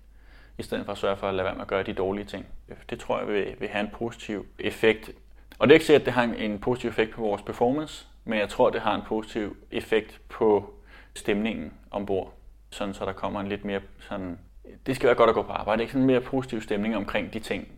i 0.60 0.62
stedet 0.62 0.84
for 0.84 0.92
at 0.92 0.98
sørge 0.98 1.16
for 1.16 1.28
at 1.28 1.34
lade 1.34 1.44
være 1.44 1.54
med 1.54 1.62
at 1.62 1.68
gøre 1.68 1.82
de 1.82 1.92
dårlige 1.92 2.24
ting. 2.24 2.46
Det 2.90 2.98
tror 3.00 3.18
jeg 3.18 3.28
vil, 3.28 3.54
vil 3.58 3.68
have 3.68 3.84
en 3.84 3.90
positiv 3.92 4.46
effekt. 4.58 5.10
Og 5.58 5.68
det 5.68 5.72
er 5.72 5.74
ikke 5.74 5.86
sikkert, 5.86 6.02
at 6.02 6.06
det 6.06 6.14
har 6.14 6.22
en 6.22 6.58
positiv 6.58 6.90
effekt 6.90 7.14
på 7.14 7.20
vores 7.20 7.42
performance, 7.42 8.06
men 8.24 8.38
jeg 8.38 8.48
tror, 8.48 8.70
det 8.70 8.80
har 8.80 8.94
en 8.94 9.02
positiv 9.06 9.56
effekt 9.70 10.20
på 10.28 10.74
stemningen 11.14 11.72
ombord. 11.90 12.32
Sådan 12.70 12.94
så 12.94 13.04
der 13.04 13.12
kommer 13.12 13.40
en 13.40 13.48
lidt 13.48 13.64
mere 13.64 13.80
sådan... 14.08 14.38
Det 14.86 14.96
skal 14.96 15.06
være 15.06 15.16
godt 15.16 15.28
at 15.28 15.34
gå 15.34 15.42
på 15.42 15.52
arbejde, 15.52 15.82
ikke 15.82 15.92
sådan 15.92 16.02
en 16.02 16.06
mere 16.06 16.20
positiv 16.20 16.62
stemning 16.62 16.96
omkring 16.96 17.32
de 17.32 17.40
ting. 17.40 17.68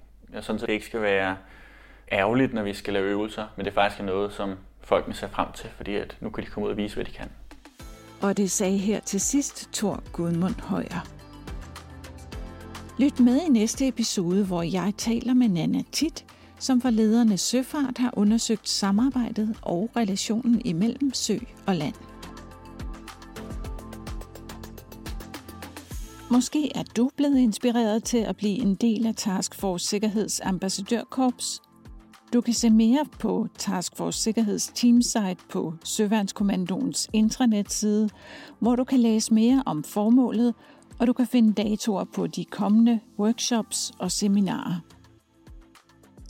Sådan 0.40 0.58
så 0.58 0.66
det 0.66 0.72
ikke 0.72 0.86
skal 0.86 1.02
være 1.02 1.36
ærgerligt, 2.12 2.54
når 2.54 2.62
vi 2.62 2.74
skal 2.74 2.92
lave 2.92 3.06
øvelser, 3.06 3.46
men 3.56 3.64
det 3.64 3.70
er 3.70 3.74
faktisk 3.74 4.02
noget, 4.02 4.32
som 4.32 4.58
folkene 4.80 5.14
ser 5.14 5.28
frem 5.28 5.52
til, 5.52 5.70
fordi 5.76 5.94
at 5.94 6.16
nu 6.20 6.30
kan 6.30 6.44
de 6.44 6.50
komme 6.50 6.66
ud 6.66 6.70
og 6.70 6.76
vise, 6.76 6.94
hvad 6.94 7.04
de 7.04 7.10
kan. 7.10 7.30
Og 8.22 8.36
det 8.36 8.50
sagde 8.50 8.78
her 8.78 9.00
til 9.00 9.20
sidst 9.20 9.68
Thor 9.72 10.02
Gudmund 10.12 10.60
Højer. 10.60 11.21
Lyt 12.98 13.20
med 13.20 13.40
i 13.40 13.48
næste 13.48 13.88
episode, 13.88 14.44
hvor 14.44 14.62
jeg 14.62 14.92
taler 14.96 15.34
med 15.34 15.48
Nana 15.48 15.82
Tit, 15.92 16.24
som 16.58 16.80
for 16.80 16.90
lederne 16.90 17.38
søfart 17.38 17.98
har 17.98 18.10
undersøgt 18.16 18.68
samarbejdet 18.68 19.56
og 19.62 19.90
relationen 19.96 20.62
imellem 20.64 21.14
sø 21.14 21.38
og 21.66 21.76
land. 21.76 21.94
Måske 26.30 26.76
er 26.76 26.82
du 26.96 27.10
blevet 27.16 27.38
inspireret 27.38 28.04
til 28.04 28.18
at 28.18 28.36
blive 28.36 28.58
en 28.58 28.74
del 28.74 29.06
af 29.06 29.14
Task 29.14 29.54
Force 29.54 29.86
Sikkerheds 29.86 30.40
ambassadørkorps. 30.40 31.62
Du 32.32 32.40
kan 32.40 32.54
se 32.54 32.70
mere 32.70 33.06
på 33.18 33.46
Task 33.58 33.96
Force 33.96 34.22
Sikkerheds 34.22 34.72
teamsite 34.74 35.36
på 35.50 35.74
Søværnskommandoens 35.84 37.10
intranetside, 37.12 38.08
hvor 38.58 38.76
du 38.76 38.84
kan 38.84 39.00
læse 39.00 39.34
mere 39.34 39.62
om 39.66 39.84
formålet, 39.84 40.54
og 41.02 41.08
du 41.08 41.12
kan 41.12 41.26
finde 41.26 41.52
datoer 41.52 42.04
på 42.04 42.26
de 42.26 42.44
kommende 42.44 43.00
workshops 43.18 43.92
og 43.98 44.10
seminarer. 44.10 44.80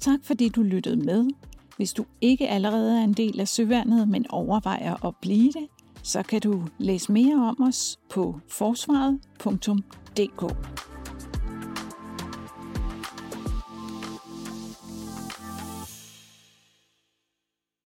Tak 0.01 0.19
fordi 0.23 0.49
du 0.49 0.63
lyttede 0.63 0.97
med. 0.97 1.31
Hvis 1.77 1.93
du 1.93 2.05
ikke 2.21 2.49
allerede 2.49 3.01
er 3.01 3.05
en 3.05 3.13
del 3.13 3.41
af 3.41 3.49
Søværnet, 3.49 4.09
men 4.09 4.31
overvejer 4.31 5.07
at 5.07 5.15
blive 5.23 5.53
det, 5.53 5.67
så 6.03 6.23
kan 6.23 6.41
du 6.41 6.63
læse 6.79 7.13
mere 7.13 7.35
om 7.35 7.63
os 7.69 7.99
på 8.11 8.41
forsvaret.dk. 8.49 10.43